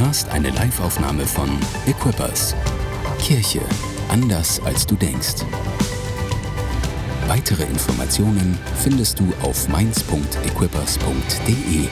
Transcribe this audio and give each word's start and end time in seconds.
hörst 0.00 0.28
eine 0.30 0.48
Liveaufnahme 0.48 1.26
von 1.26 1.50
Equippers. 1.86 2.54
Kirche 3.18 3.60
anders 4.08 4.58
als 4.60 4.86
du 4.86 4.94
denkst. 4.94 5.44
Weitere 7.26 7.64
Informationen 7.64 8.58
findest 8.82 9.20
du 9.20 9.30
auf 9.42 9.68
mainz.equippers.de. 9.68 11.88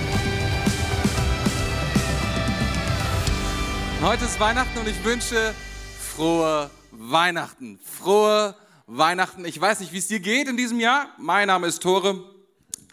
Heute 4.02 4.24
ist 4.24 4.40
Weihnachten 4.40 4.78
und 4.78 4.88
ich 4.88 5.04
wünsche 5.04 5.54
frohe 6.00 6.70
Weihnachten. 6.92 7.78
Frohe 7.84 8.54
Weihnachten. 8.86 9.44
Ich 9.44 9.60
weiß 9.60 9.80
nicht, 9.80 9.92
wie 9.92 9.98
es 9.98 10.08
dir 10.08 10.20
geht 10.20 10.48
in 10.48 10.56
diesem 10.56 10.80
Jahr. 10.80 11.10
Mein 11.18 11.48
Name 11.48 11.66
ist 11.66 11.82
Tore. 11.82 12.24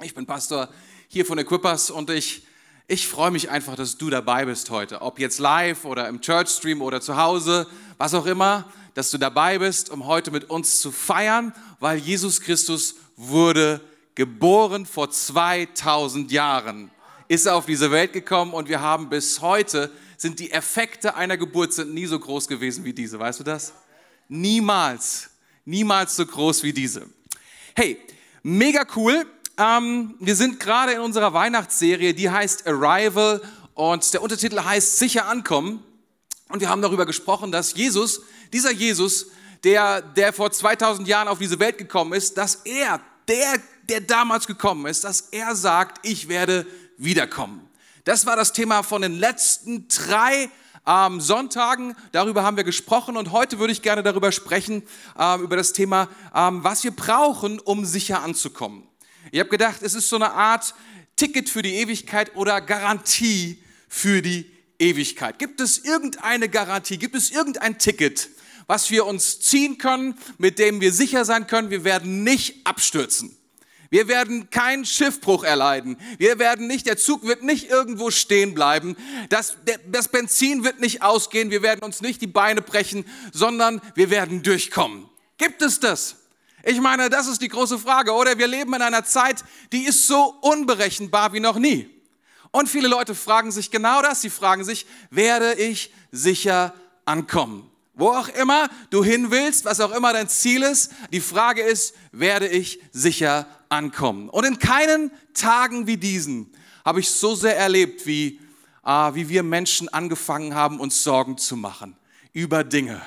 Ich 0.03 0.13
bin 0.13 0.25
Pastor 0.25 0.67
hier 1.07 1.25
von 1.25 1.37
Equippers 1.37 1.89
und 1.89 2.09
ich 2.09 2.44
ich 2.87 3.07
freue 3.07 3.31
mich 3.31 3.49
einfach, 3.49 3.75
dass 3.75 3.97
du 3.97 4.09
dabei 4.09 4.45
bist 4.45 4.69
heute, 4.69 5.01
ob 5.01 5.19
jetzt 5.19 5.39
live 5.39 5.85
oder 5.85 6.07
im 6.07 6.21
Church 6.21 6.49
Stream 6.49 6.81
oder 6.81 7.01
zu 7.01 7.17
Hause, 7.17 7.67
was 7.97 8.13
auch 8.13 8.27
immer, 8.27 8.71
dass 8.93 9.09
du 9.09 9.17
dabei 9.17 9.57
bist, 9.57 9.89
um 9.89 10.05
heute 10.05 10.31
mit 10.31 10.49
uns 10.49 10.79
zu 10.79 10.91
feiern, 10.91 11.53
weil 11.79 11.97
Jesus 11.97 12.41
Christus 12.41 12.95
wurde 13.15 13.81
geboren 14.13 14.85
vor 14.85 15.09
2000 15.09 16.31
Jahren, 16.31 16.91
ist 17.27 17.47
er 17.47 17.55
auf 17.55 17.65
diese 17.65 17.89
Welt 17.89 18.13
gekommen 18.13 18.53
und 18.53 18.69
wir 18.69 18.81
haben 18.81 19.09
bis 19.09 19.41
heute, 19.41 19.91
sind 20.17 20.39
die 20.39 20.51
Effekte 20.51 21.15
einer 21.15 21.37
Geburt 21.37 21.73
sind 21.73 21.93
nie 21.93 22.05
so 22.05 22.19
groß 22.19 22.47
gewesen 22.47 22.85
wie 22.85 22.93
diese, 22.93 23.19
weißt 23.19 23.39
du 23.39 23.43
das? 23.43 23.73
Niemals, 24.29 25.29
niemals 25.65 26.15
so 26.15 26.25
groß 26.25 26.63
wie 26.63 26.71
diese. 26.71 27.07
Hey, 27.75 27.99
mega 28.43 28.85
cool. 28.95 29.25
Ähm, 29.57 30.15
wir 30.19 30.35
sind 30.35 30.59
gerade 30.59 30.93
in 30.93 30.99
unserer 30.99 31.33
Weihnachtsserie, 31.33 32.13
die 32.13 32.29
heißt 32.29 32.67
Arrival 32.67 33.41
und 33.73 34.13
der 34.13 34.21
Untertitel 34.21 34.59
heißt 34.61 34.97
Sicher 34.97 35.27
ankommen. 35.27 35.83
Und 36.49 36.59
wir 36.59 36.69
haben 36.69 36.81
darüber 36.81 37.05
gesprochen, 37.05 37.51
dass 37.51 37.73
Jesus, 37.73 38.21
dieser 38.51 38.71
Jesus, 38.71 39.27
der, 39.63 40.01
der 40.01 40.33
vor 40.33 40.51
2000 40.51 41.07
Jahren 41.07 41.27
auf 41.27 41.39
diese 41.39 41.59
Welt 41.59 41.77
gekommen 41.77 42.13
ist, 42.13 42.37
dass 42.37 42.55
er, 42.65 42.99
der, 43.27 43.59
der 43.83 44.01
damals 44.01 44.45
gekommen 44.45 44.85
ist, 44.87 45.05
dass 45.05 45.21
er 45.21 45.55
sagt, 45.55 46.05
ich 46.05 46.27
werde 46.27 46.67
wiederkommen. 46.97 47.67
Das 48.03 48.25
war 48.25 48.35
das 48.35 48.53
Thema 48.53 48.83
von 48.83 49.01
den 49.01 49.17
letzten 49.17 49.87
drei 49.87 50.49
ähm, 50.85 51.19
Sonntagen. 51.21 51.95
Darüber 52.11 52.43
haben 52.43 52.57
wir 52.57 52.63
gesprochen 52.63 53.17
und 53.17 53.31
heute 53.31 53.57
würde 53.57 53.73
ich 53.73 53.81
gerne 53.81 54.03
darüber 54.03 54.31
sprechen, 54.31 54.83
ähm, 55.17 55.41
über 55.41 55.55
das 55.55 55.73
Thema, 55.73 56.09
ähm, 56.35 56.63
was 56.63 56.83
wir 56.83 56.91
brauchen, 56.91 57.59
um 57.59 57.85
sicher 57.85 58.21
anzukommen. 58.21 58.87
Ich 59.31 59.39
habe 59.39 59.49
gedacht, 59.49 59.81
es 59.81 59.93
ist 59.93 60.09
so 60.09 60.15
eine 60.15 60.31
Art 60.31 60.73
Ticket 61.15 61.49
für 61.49 61.61
die 61.61 61.75
Ewigkeit 61.75 62.35
oder 62.35 62.61
Garantie 62.61 63.61
für 63.87 64.21
die 64.21 64.51
Ewigkeit. 64.79 65.39
Gibt 65.39 65.61
es 65.61 65.77
irgendeine 65.77 66.49
Garantie? 66.49 66.97
Gibt 66.97 67.15
es 67.15 67.31
irgendein 67.31 67.79
Ticket, 67.79 68.29
was 68.67 68.91
wir 68.91 69.05
uns 69.05 69.39
ziehen 69.39 69.77
können, 69.77 70.17
mit 70.37 70.59
dem 70.59 70.81
wir 70.81 70.91
sicher 70.91 71.23
sein 71.25 71.47
können, 71.47 71.69
wir 71.69 71.83
werden 71.83 72.23
nicht 72.23 72.65
abstürzen? 72.65 73.35
Wir 73.89 74.07
werden 74.07 74.49
keinen 74.49 74.83
Schiffbruch 74.83 75.43
erleiden. 75.43 75.97
Wir 76.17 76.39
werden 76.39 76.67
nicht, 76.67 76.87
der 76.87 76.97
Zug 76.97 77.23
wird 77.23 77.43
nicht 77.43 77.69
irgendwo 77.69 78.11
stehen 78.11 78.53
bleiben. 78.53 78.97
Das, 79.29 79.57
das 79.87 80.09
Benzin 80.09 80.63
wird 80.63 80.81
nicht 80.81 81.01
ausgehen. 81.01 81.51
Wir 81.51 81.61
werden 81.61 81.81
uns 81.81 82.01
nicht 82.01 82.19
die 82.19 82.27
Beine 82.27 82.61
brechen, 82.61 83.05
sondern 83.31 83.79
wir 83.93 84.09
werden 84.09 84.43
durchkommen. 84.43 85.07
Gibt 85.37 85.61
es 85.61 85.79
das? 85.79 86.17
Ich 86.67 86.81
meine, 86.81 87.11
das 87.11 87.27
ist 87.27 87.43
die 87.43 87.47
große 87.47 87.77
Frage, 87.77 88.11
oder? 88.11 88.39
Wir 88.39 88.47
leben 88.47 88.73
in 88.73 88.81
einer 88.81 89.05
Zeit, 89.05 89.43
die 89.71 89.85
ist 89.85 90.07
so 90.07 90.33
unberechenbar 90.41 91.31
wie 91.31 91.39
noch 91.39 91.59
nie. 91.59 91.87
Und 92.49 92.67
viele 92.67 92.87
Leute 92.87 93.13
fragen 93.13 93.51
sich 93.51 93.69
genau 93.69 94.01
das. 94.01 94.21
Sie 94.21 94.31
fragen 94.31 94.63
sich, 94.63 94.87
werde 95.11 95.53
ich 95.53 95.93
sicher 96.11 96.73
ankommen? 97.05 97.69
Wo 97.93 98.09
auch 98.09 98.29
immer 98.29 98.67
du 98.89 99.03
hin 99.03 99.29
willst, 99.29 99.65
was 99.65 99.79
auch 99.79 99.91
immer 99.91 100.11
dein 100.11 100.27
Ziel 100.27 100.63
ist, 100.63 100.91
die 101.13 101.21
Frage 101.21 101.61
ist, 101.61 101.93
werde 102.11 102.47
ich 102.47 102.79
sicher 102.91 103.45
ankommen? 103.69 104.27
Und 104.29 104.43
in 104.43 104.57
keinen 104.57 105.11
Tagen 105.35 105.85
wie 105.85 105.97
diesen 105.97 106.51
habe 106.83 106.99
ich 106.99 107.11
so 107.11 107.35
sehr 107.35 107.57
erlebt, 107.57 108.07
wie, 108.07 108.39
äh, 108.83 109.13
wie 109.13 109.29
wir 109.29 109.43
Menschen 109.43 109.87
angefangen 109.89 110.55
haben, 110.55 110.79
uns 110.79 111.03
Sorgen 111.03 111.37
zu 111.37 111.55
machen 111.55 111.95
über 112.33 112.63
Dinge. 112.63 113.03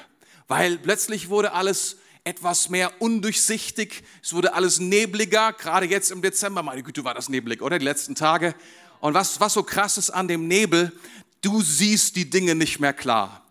Weil 0.47 0.79
plötzlich 0.79 1.29
wurde 1.29 1.53
alles 1.53 1.98
etwas 2.25 2.69
mehr 2.69 2.93
undurchsichtig. 3.01 4.03
Es 4.23 4.35
wurde 4.35 4.55
alles 4.55 4.81
nebliger, 4.81 5.53
gerade 5.53 5.87
jetzt 5.87 6.11
im 6.11 6.23
Dezember. 6.23 6.63
Meine 6.63 6.83
Güte, 6.83 7.05
war 7.05 7.15
das 7.15 7.29
neblig, 7.29 7.63
oder? 7.63 7.79
Die 7.79 7.85
letzten 7.85 8.15
Tage. 8.15 8.55
Und 9.01 9.15
was, 9.15 9.41
was 9.41 9.55
so 9.55 9.63
krass 9.63 9.99
ist 9.99 10.11
an 10.11 10.29
dem 10.29 10.49
Nebel, 10.49 10.93
du 11.41 11.63
siehst 11.63 12.17
die 12.17 12.29
Dinge 12.29 12.55
nicht 12.55 12.81
mehr 12.81 12.93
klar. 12.93 13.43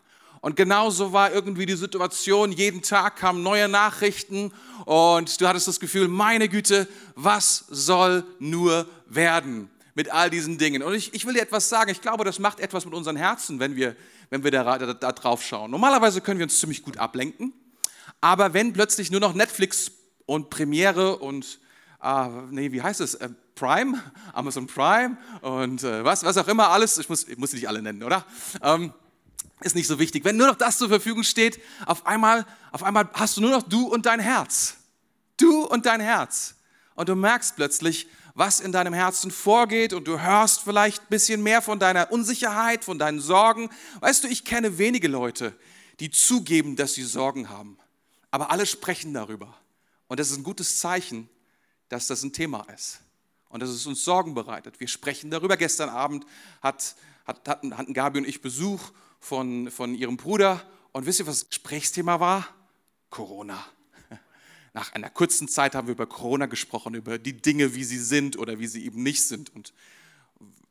Und 0.42 0.56
genauso 0.56 1.14
war 1.14 1.32
irgendwie 1.32 1.66
die 1.66 1.76
Situation. 1.76 2.52
Jeden 2.52 2.82
Tag 2.82 3.18
kamen 3.18 3.44
neue 3.44 3.68
Nachrichten 3.68 4.52
und 4.86 5.42
du 5.42 5.48
hattest 5.48 5.68
das 5.68 5.80
Gefühl, 5.80 6.08
meine 6.08 6.48
Güte, 6.48 6.88
was 7.16 7.66
soll 7.70 8.24
nur 8.40 8.88
werden 9.08 9.70
mit 9.96 10.12
all 10.12 10.30
diesen 10.30 10.58
Dingen? 10.58 10.84
Und 10.84 10.94
ich, 10.94 11.14
ich 11.14 11.26
will 11.26 11.34
dir 11.34 11.42
etwas 11.42 11.70
sagen. 11.70 11.90
Ich 11.90 12.02
glaube, 12.02 12.24
das 12.24 12.40
macht 12.40 12.60
etwas 12.60 12.86
mit 12.86 12.94
unseren 12.94 13.16
Herzen, 13.16 13.60
wenn 13.60 13.76
wir, 13.76 13.96
wenn 14.30 14.44
wir 14.44 14.52
da, 14.52 14.78
da, 14.78 14.94
da 14.94 15.12
drauf 15.12 15.44
schauen. 15.44 15.72
Normalerweise 15.72 16.22
können 16.22 16.40
wir 16.40 16.46
uns 16.46 16.60
ziemlich 16.60 16.84
gut 16.84 16.98
ablenken. 16.98 17.52
Aber 18.22 18.54
wenn 18.54 18.74
plötzlich 18.74 19.12
nur 19.12 19.20
noch 19.20 19.34
Netflix 19.34 19.92
und 20.26 20.50
Premiere 20.50 21.18
und, 21.18 21.60
äh, 22.02 22.28
nee, 22.52 22.72
wie 22.72 22.82
heißt 22.82 23.02
es, 23.02 23.16
äh, 23.16 23.30
Prime, 23.56 24.02
Amazon 24.34 24.68
Prime 24.68 25.18
und 25.42 25.84
äh, 25.84 26.04
was, 26.04 26.24
was 26.24 26.38
auch 26.38 26.48
immer 26.48 26.70
alles, 26.70 26.98
ich 26.98 27.10
muss, 27.10 27.28
ich 27.28 27.38
muss 27.38 27.52
sie 27.52 27.58
nicht 27.58 27.68
alle 27.68 27.82
nennen, 27.82 28.04
oder? 28.04 28.26
Ähm, 28.62 28.94
ist 29.62 29.76
nicht 29.76 29.88
so 29.88 29.98
wichtig. 29.98 30.24
Wenn 30.24 30.38
nur 30.38 30.48
noch 30.48 30.56
das 30.56 30.78
zur 30.78 30.88
Verfügung 30.88 31.24
steht, 31.24 31.60
auf 31.86 32.06
einmal, 32.06 32.46
auf 32.72 32.84
einmal 32.84 33.10
hast 33.14 33.38
du 33.38 33.42
nur 33.42 33.50
noch 33.50 33.64
du 33.64 33.88
und 33.88 34.06
dein 34.06 34.20
Herz. 34.20 34.78
Du 35.38 35.66
und 35.66 35.86
dein 35.86 36.00
Herz. 36.00 36.56
Und 36.96 37.10
du 37.10 37.16
merkst 37.16 37.56
plötzlich, 37.56 38.08
was 38.36 38.60
in 38.60 38.72
deinem 38.72 38.94
Herzen 38.94 39.32
vorgeht 39.32 39.94
und 39.94 40.08
du 40.08 40.20
hörst 40.20 40.62
vielleicht 40.62 41.04
ein 41.04 41.10
bisschen 41.10 41.42
mehr 41.42 41.64
von 41.64 41.80
deiner 41.80 42.12
Unsicherheit, 42.12 42.84
von 42.84 43.00
deinen 43.00 43.20
Sorgen. 43.20 43.70
Weißt 44.00 44.24
du, 44.24 44.28
ich 44.28 44.46
kenne 44.46 44.78
wenige 44.78 45.08
Leute, 45.08 45.56
die 46.00 46.12
zugeben, 46.12 46.76
dass 46.76 46.94
sie 46.94 47.04
Sorgen 47.04 47.50
haben. 47.50 47.80
Aber 48.32 48.52
alle 48.52 48.66
sprechen 48.66 49.14
darüber. 49.14 49.58
Und 50.08 50.20
das 50.20 50.32
ist 50.32 50.38
ein 50.38 50.44
gutes 50.44 50.80
Zeichen, 50.80 51.30
dass 51.90 52.08
das 52.08 52.24
ein 52.24 52.34
Thema 52.34 52.62
ist. 52.74 53.02
Und 53.50 53.62
dass 53.62 53.70
es 53.70 53.86
uns 53.86 54.04
Sorgen 54.04 54.34
bereitet. 54.34 54.80
Wir 54.80 54.88
sprechen 54.88 55.32
darüber. 55.32 55.56
Gestern 55.56 55.90
Abend 55.90 56.26
hat, 56.62 56.96
hat, 57.26 57.48
hatten, 57.48 57.78
hatten 57.78 57.94
Gabi 57.94 58.20
und 58.20 58.28
ich 58.28 58.42
Besuch 58.42 58.92
von, 59.20 59.72
von 59.72 59.96
ihrem 59.96 60.18
Bruder. 60.18 60.62
Und 60.92 61.06
wisst 61.06 61.20
ihr, 61.20 61.28
was 61.28 61.40
das 61.40 61.50
Gesprächsthema 61.50 62.20
war? 62.20 62.48
Corona. 63.10 63.64
Nach 64.74 64.94
einer 64.94 65.10
kurzen 65.10 65.48
Zeit 65.48 65.76
haben 65.76 65.88
wir 65.88 65.94
über 65.94 66.08
Corona 66.08 66.46
gesprochen, 66.48 66.94
über 66.94 67.18
die 67.18 67.34
Dinge, 67.34 67.74
wie 67.74 67.84
sie 67.84 68.00
sind 68.00 68.38
oder 68.38 68.60
wie 68.60 68.68
sie 68.68 68.86
eben 68.86 69.02
nicht 69.02 69.24
sind 69.24 69.54
und 69.56 69.74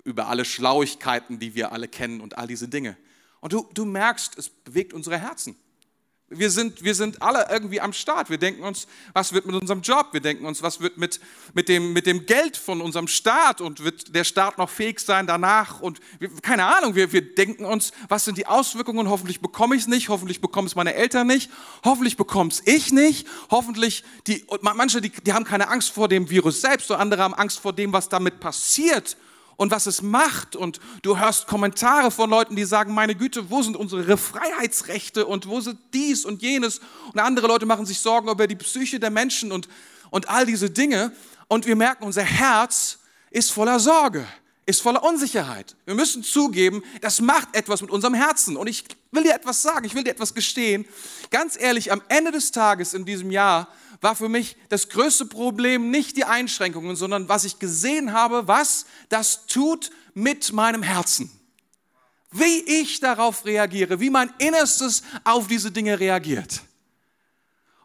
über 0.05 0.29
alle 0.29 0.45
Schlauigkeiten, 0.45 1.39
die 1.39 1.55
wir 1.55 1.73
alle 1.73 1.89
kennen 1.89 2.21
und 2.21 2.39
all 2.39 2.47
diese 2.47 2.69
Dinge. 2.69 2.97
Und 3.41 3.53
du, 3.53 3.69
du 3.75 3.85
merkst, 3.85 4.39
es 4.39 4.49
bewegt 4.49 4.93
unsere 4.93 5.19
Herzen. 5.19 5.57
Wir 6.29 6.51
sind, 6.51 6.83
wir 6.83 6.97
sind 6.97 7.23
alle 7.23 7.47
irgendwie 7.51 7.81
am 7.81 7.93
Start. 7.93 8.31
Wir 8.31 8.39
denken 8.39 8.65
uns, 8.65 8.89
was 9.13 9.33
wird 9.33 9.47
mit 9.47 9.55
unserem 9.55 9.83
Job? 9.83 10.09
Wir 10.11 10.21
denken 10.21 10.45
uns, 10.45 10.61
was 10.61 10.81
wird 10.81 10.99
mit, 10.99 11.21
mit, 11.55 11.69
dem, 11.69 11.93
mit 11.93 12.05
dem 12.05 12.27
Geld 12.27 12.57
von 12.57 12.81
unserem 12.81 13.07
Staat? 13.07 13.61
Und 13.61 13.85
wird 13.85 14.13
der 14.13 14.25
Staat 14.25 14.59
noch 14.59 14.69
fähig 14.69 14.99
sein 14.99 15.29
danach? 15.29 15.81
Und 15.81 16.01
wir, 16.19 16.29
keine 16.43 16.65
Ahnung, 16.65 16.97
wir, 16.97 17.13
wir 17.13 17.35
denken 17.35 17.65
uns, 17.65 17.93
was 18.09 18.25
sind 18.25 18.39
die 18.39 18.47
Auswirkungen? 18.47 19.09
Hoffentlich 19.09 19.41
bekomme 19.41 19.77
ich 19.77 19.83
es 19.83 19.87
nicht. 19.87 20.09
Hoffentlich 20.09 20.41
bekommen 20.41 20.67
es 20.67 20.75
meine 20.75 20.95
Eltern 20.95 21.29
nicht. 21.29 21.49
Hoffentlich 21.85 22.17
bekomme 22.17 22.51
es 22.51 22.61
ich 22.65 22.91
nicht. 22.91 23.29
Hoffentlich, 23.49 24.03
die, 24.27 24.45
manche, 24.63 25.01
die, 25.01 25.11
die 25.11 25.33
haben 25.33 25.45
keine 25.45 25.69
Angst 25.69 25.93
vor 25.93 26.09
dem 26.09 26.29
Virus 26.29 26.61
selbst, 26.61 26.91
und 26.91 26.97
andere 26.97 27.23
haben 27.23 27.35
Angst 27.35 27.61
vor 27.61 27.73
dem, 27.73 27.93
was 27.93 28.09
damit 28.09 28.41
passiert 28.41 29.17
und 29.57 29.71
was 29.71 29.87
es 29.87 30.03
macht. 30.03 30.57
Und 30.57 30.81
du 31.03 31.19
hörst 31.19 31.47
Kommentare 31.47 32.11
von 32.11 32.31
Leuten, 32.31 32.57
die 32.57 32.65
sagen, 32.65 32.95
meine 32.95 33.15
Güte, 33.15 33.51
wo 33.51 33.63
sind 33.63 33.77
unsere 33.77 34.17
Freiheitsrechte 34.17 35.27
und 35.27 35.47
wo 35.49 35.61
sind 35.61 35.79
dies 35.93 36.25
und 36.25 36.43
jenes? 36.43 36.81
Und 37.13 37.21
andere 37.21 37.47
Leute 37.47 37.67
machen 37.67 37.87
sich 37.87 38.01
Sorgen 38.01 38.29
über 38.29 38.47
die 38.47 38.57
Psyche 38.57 39.01
der 39.01 39.11
Menschen 39.11 39.53
und, 39.53 39.69
und 40.11 40.29
all 40.29 40.47
diese 40.47 40.71
Dinge. 40.71 41.13
Und 41.49 41.67
wir 41.67 41.77
merken, 41.77 42.05
unser 42.05 42.23
Herz 42.23 42.99
ist 43.31 43.53
voller 43.53 43.79
Sorge, 43.79 44.27
ist 44.67 44.83
voller 44.83 45.03
Unsicherheit. 45.03 45.77
Wir 45.85 45.95
müssen 45.95 46.23
zugeben, 46.23 46.83
das 47.01 47.21
macht 47.21 47.55
etwas 47.55 47.83
mit 47.83 47.91
unserem 47.91 48.15
Herzen. 48.15 48.57
Und 48.57 48.67
ich 48.67 48.85
will 49.13 49.23
dir 49.23 49.35
etwas 49.35 49.63
sagen, 49.63 49.85
ich 49.85 49.95
will 49.95 50.05
dir 50.05 50.11
etwas 50.11 50.35
gestehen. 50.35 50.85
Ganz 51.31 51.59
ehrlich, 51.59 51.93
am 51.93 52.03
Ende 52.09 52.33
des 52.33 52.51
Tages 52.51 52.95
in 52.95 53.05
diesem 53.05 53.31
Jahr 53.31 53.69
war 54.01 54.17
für 54.17 54.29
mich 54.29 54.57
das 54.69 54.89
größte 54.89 55.27
Problem 55.27 55.91
nicht 55.91 56.17
die 56.17 56.25
Einschränkungen, 56.25 56.97
sondern 56.97 57.29
was 57.29 57.45
ich 57.45 57.59
gesehen 57.59 58.13
habe, 58.13 58.49
was 58.49 58.87
das 59.09 59.47
tut 59.47 59.91
mit 60.15 60.53
meinem 60.53 60.83
Herzen. 60.83 61.31
Wie 62.31 62.63
ich 62.81 63.01
darauf 63.01 63.45
reagiere, 63.45 64.01
wie 64.01 64.11
mein 64.11 64.33
Innerstes 64.39 65.03
auf 65.25 65.47
diese 65.47 65.71
Dinge 65.71 65.99
reagiert. 65.99 66.63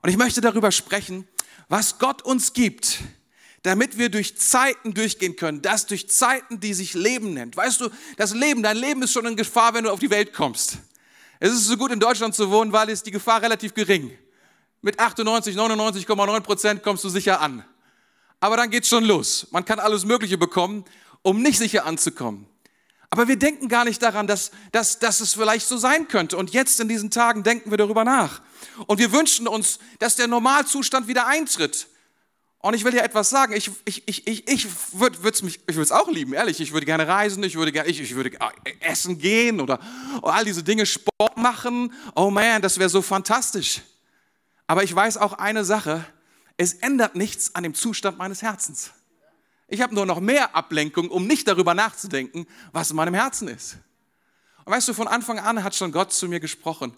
Und 0.02 0.10
ich 0.10 0.18
möchte 0.18 0.42
darüber 0.42 0.72
sprechen, 0.72 1.28
was 1.70 2.00
Gott 2.00 2.22
uns 2.24 2.54
gibt, 2.54 3.00
damit 3.64 3.98
wir 3.98 4.10
durch 4.10 4.38
Zeiten 4.38 4.94
durchgehen 4.94 5.36
können. 5.36 5.62
Das 5.62 5.86
durch 5.86 6.10
Zeiten, 6.10 6.60
die 6.60 6.74
sich 6.74 6.94
Leben 6.94 7.34
nennt. 7.34 7.56
Weißt 7.56 7.80
du, 7.82 7.90
das 8.18 8.34
Leben, 8.34 8.64
dein 8.64 8.78
Leben 8.78 9.04
ist 9.04 9.14
schon 9.14 9.26
in 9.26 9.36
Gefahr, 9.36 9.74
wenn 9.74 9.84
du 9.84 9.92
auf 9.92 10.00
die 10.00 10.10
Welt 10.10 10.34
kommst. 10.34 10.80
Es 11.40 11.52
ist 11.52 11.66
so 11.66 11.78
gut 11.78 11.92
in 11.92 12.00
Deutschland 12.00 12.36
zu 12.36 12.50
wohnen, 12.50 12.72
weil 12.72 12.90
ist 12.90 13.06
die 13.06 13.12
Gefahr 13.12 13.42
relativ 13.42 13.74
gering. 13.74 14.18
Mit 14.82 15.00
98, 15.00 15.56
99,9 15.56 16.40
Prozent 16.42 16.84
kommst 16.84 17.04
du 17.04 17.10
sicher 17.10 17.40
an. 17.42 17.64
Aber 18.40 18.58
dann 18.58 18.72
geht's 18.72 18.88
schon 18.88 19.06
los. 19.06 19.48
Man 19.52 19.64
kann 19.66 19.80
alles 19.80 20.06
Mögliche 20.06 20.38
bekommen, 20.38 20.86
um 21.22 21.42
nicht 21.42 21.60
sicher 21.60 21.86
anzukommen. 21.86 22.48
Aber 23.12 23.28
wir 23.28 23.36
denken 23.36 23.68
gar 23.68 23.84
nicht 23.84 24.02
daran, 24.02 24.26
dass, 24.26 24.52
dass, 24.72 24.98
dass 24.98 25.20
es 25.20 25.34
vielleicht 25.34 25.68
so 25.68 25.78
sein 25.78 26.08
könnte. 26.08 26.38
Und 26.38 26.52
jetzt 26.52 26.80
in 26.80 26.88
diesen 26.88 27.12
Tagen 27.12 27.44
denken 27.44 27.70
wir 27.70 27.78
darüber 27.78 28.04
nach. 28.06 28.42
Und 28.88 29.00
wir 29.00 29.12
wünschen 29.12 29.48
uns, 29.48 29.80
dass 30.00 30.16
der 30.16 30.28
Normalzustand 30.28 31.08
wieder 31.08 31.28
eintritt. 31.28 31.88
Und 32.60 32.74
ich 32.74 32.84
will 32.86 32.92
dir 32.92 33.04
etwas 33.04 33.30
sagen. 33.30 33.54
Ich, 33.54 33.70
ich, 33.86 34.08
ich, 34.08 34.28
ich, 34.28 34.48
ich 34.48 34.94
würde 34.94 35.28
es 35.28 35.92
auch 35.92 36.10
lieben, 36.10 36.34
ehrlich. 36.34 36.62
Ich 36.62 36.72
würde 36.72 36.86
gerne 36.86 37.08
reisen, 37.08 37.44
ich 37.44 37.56
würde, 37.56 37.72
gerne, 37.72 37.90
ich, 37.90 38.00
ich 38.00 38.16
würde 38.16 38.32
essen 38.80 39.18
gehen 39.18 39.60
oder 39.60 39.80
all 40.22 40.46
diese 40.46 40.64
Dinge, 40.64 40.86
Sport 40.86 41.38
machen. 41.38 41.94
Oh 42.16 42.32
man, 42.32 42.62
das 42.62 42.80
wäre 42.80 42.90
so 42.90 43.02
fantastisch. 43.02 43.82
Aber 44.72 44.86
ich 44.86 44.96
weiß 44.96 45.18
auch 45.18 45.34
eine 45.34 45.66
Sache. 45.66 46.06
Es 46.56 46.76
ändert 46.76 47.14
nichts 47.14 47.56
an 47.56 47.64
dem 47.64 47.74
Zustand 47.74 48.18
meines 48.18 48.42
Herzens. 48.42 48.92
Ich 49.68 49.82
habe 49.82 49.94
nur 49.94 50.06
noch 50.06 50.22
mehr 50.22 50.56
Ablenkung, 50.56 51.10
um 51.10 51.28
nicht 51.28 51.46
darüber 51.50 51.74
nachzudenken, 51.74 52.48
was 52.72 52.90
in 52.90 52.96
meinem 52.96 53.14
Herzen 53.14 53.50
ist. 53.50 53.76
Und 54.64 54.72
weißt 54.72 54.88
du, 54.88 54.94
von 54.94 55.10
Anfang 55.10 55.40
an 55.40 55.66
hat 55.66 55.76
schon 55.76 55.92
Gott 55.92 56.14
zu 56.14 56.30
mir 56.30 56.40
gesprochen 56.40 56.96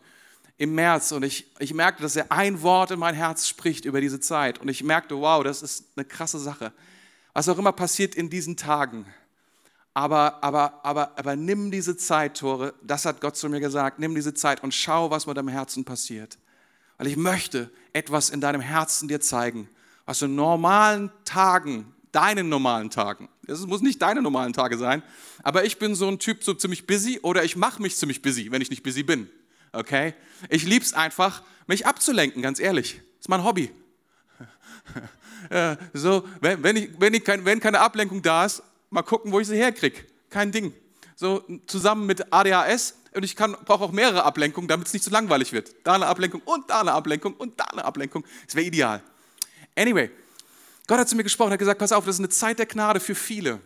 im 0.57 0.75
März 0.75 1.13
und 1.13 1.23
ich, 1.23 1.51
ich 1.57 1.73
merkte, 1.73 2.03
dass 2.03 2.15
er 2.15 2.31
ein 2.31 2.61
Wort 2.61 2.91
in 2.91 2.99
mein 2.99 3.15
Herz 3.15 3.47
spricht 3.47 3.85
über 3.85 4.01
diese 4.01 4.19
Zeit. 4.19 4.59
Und 4.59 4.67
ich 4.67 4.83
merkte, 4.83 5.19
wow, 5.19 5.43
das 5.43 5.63
ist 5.63 5.85
eine 5.95 6.05
krasse 6.05 6.37
Sache. 6.37 6.73
Was 7.33 7.49
auch 7.49 7.57
immer 7.57 7.71
passiert 7.71 8.13
in 8.13 8.29
diesen 8.29 8.55
Tagen. 8.55 9.07
Aber, 9.95 10.43
aber, 10.43 10.85
aber, 10.85 11.17
aber 11.17 11.35
nimm 11.35 11.71
diese 11.71 11.97
Zeit, 11.97 12.37
Tore, 12.37 12.75
das 12.83 13.05
hat 13.05 13.19
Gott 13.19 13.35
zu 13.35 13.49
mir 13.49 13.61
gesagt, 13.61 13.97
nimm 13.97 14.13
diese 14.13 14.35
Zeit 14.35 14.61
und 14.61 14.75
schau, 14.75 15.09
was 15.09 15.25
mit 15.25 15.37
deinem 15.37 15.47
Herzen 15.47 15.83
passiert. 15.83 16.37
Weil 17.03 17.11
ich 17.11 17.17
möchte 17.17 17.69
etwas 17.91 18.29
in 18.29 18.41
deinem 18.41 18.61
Herzen 18.61 19.07
dir 19.07 19.19
zeigen, 19.19 19.69
was 20.05 20.21
in 20.21 20.35
normalen 20.35 21.11
Tagen, 21.25 21.93
deinen 22.11 22.49
normalen 22.49 22.89
Tagen, 22.89 23.29
es 23.45 23.65
muss 23.65 23.81
nicht 23.81 24.01
deine 24.01 24.21
normalen 24.21 24.53
Tage 24.53 24.77
sein, 24.77 25.03
aber 25.43 25.65
ich 25.65 25.79
bin 25.79 25.95
so 25.95 26.07
ein 26.07 26.19
Typ, 26.19 26.43
so 26.43 26.53
ziemlich 26.53 26.87
busy 26.87 27.19
oder 27.21 27.43
ich 27.43 27.55
mache 27.55 27.81
mich 27.81 27.97
ziemlich 27.97 28.21
busy, 28.21 28.51
wenn 28.51 28.61
ich 28.61 28.69
nicht 28.69 28.83
busy 28.83 29.03
bin 29.03 29.29
okay? 29.73 30.13
Ich 30.49 30.63
liebe 30.63 30.85
es 30.85 30.93
einfach, 30.93 31.43
mich 31.67 31.85
abzulenken, 31.85 32.41
ganz 32.41 32.59
ehrlich. 32.59 32.95
Das 32.95 33.21
ist 33.21 33.29
mein 33.29 33.43
Hobby. 33.43 33.71
so, 35.93 36.27
wenn, 36.39 36.63
wenn, 36.63 36.75
ich, 36.77 36.89
wenn, 36.99 37.13
ich 37.13 37.23
kein, 37.23 37.43
wenn 37.43 37.59
keine 37.59 37.79
Ablenkung 37.79 38.21
da 38.21 38.45
ist, 38.45 38.63
mal 38.89 39.01
gucken, 39.01 39.31
wo 39.31 39.39
ich 39.39 39.47
sie 39.47 39.57
herkriege. 39.57 40.05
Kein 40.29 40.51
Ding. 40.51 40.73
So 41.15 41.43
zusammen 41.67 42.05
mit 42.05 42.31
ADHS 42.31 42.95
und 43.15 43.23
ich 43.23 43.35
brauche 43.35 43.83
auch 43.83 43.91
mehrere 43.91 44.23
Ablenkungen, 44.23 44.67
damit 44.67 44.87
es 44.87 44.93
nicht 44.93 45.03
zu 45.03 45.09
so 45.09 45.13
langweilig 45.13 45.51
wird. 45.51 45.73
Da 45.83 45.93
eine 45.93 46.07
Ablenkung 46.07 46.41
und 46.45 46.69
da 46.69 46.81
eine 46.81 46.93
Ablenkung 46.93 47.33
und 47.35 47.59
da 47.59 47.65
eine 47.65 47.85
Ablenkung. 47.85 48.25
Das 48.45 48.55
wäre 48.55 48.65
ideal. 48.65 49.03
Anyway, 49.75 50.11
Gott 50.87 50.99
hat 50.99 51.09
zu 51.09 51.15
mir 51.15 51.23
gesprochen, 51.23 51.51
hat 51.51 51.59
gesagt, 51.59 51.79
pass 51.79 51.91
auf, 51.91 52.05
das 52.05 52.15
ist 52.15 52.19
eine 52.19 52.29
Zeit 52.29 52.59
der 52.59 52.65
Gnade 52.65 52.99
für 52.99 53.15
viele. 53.15 53.59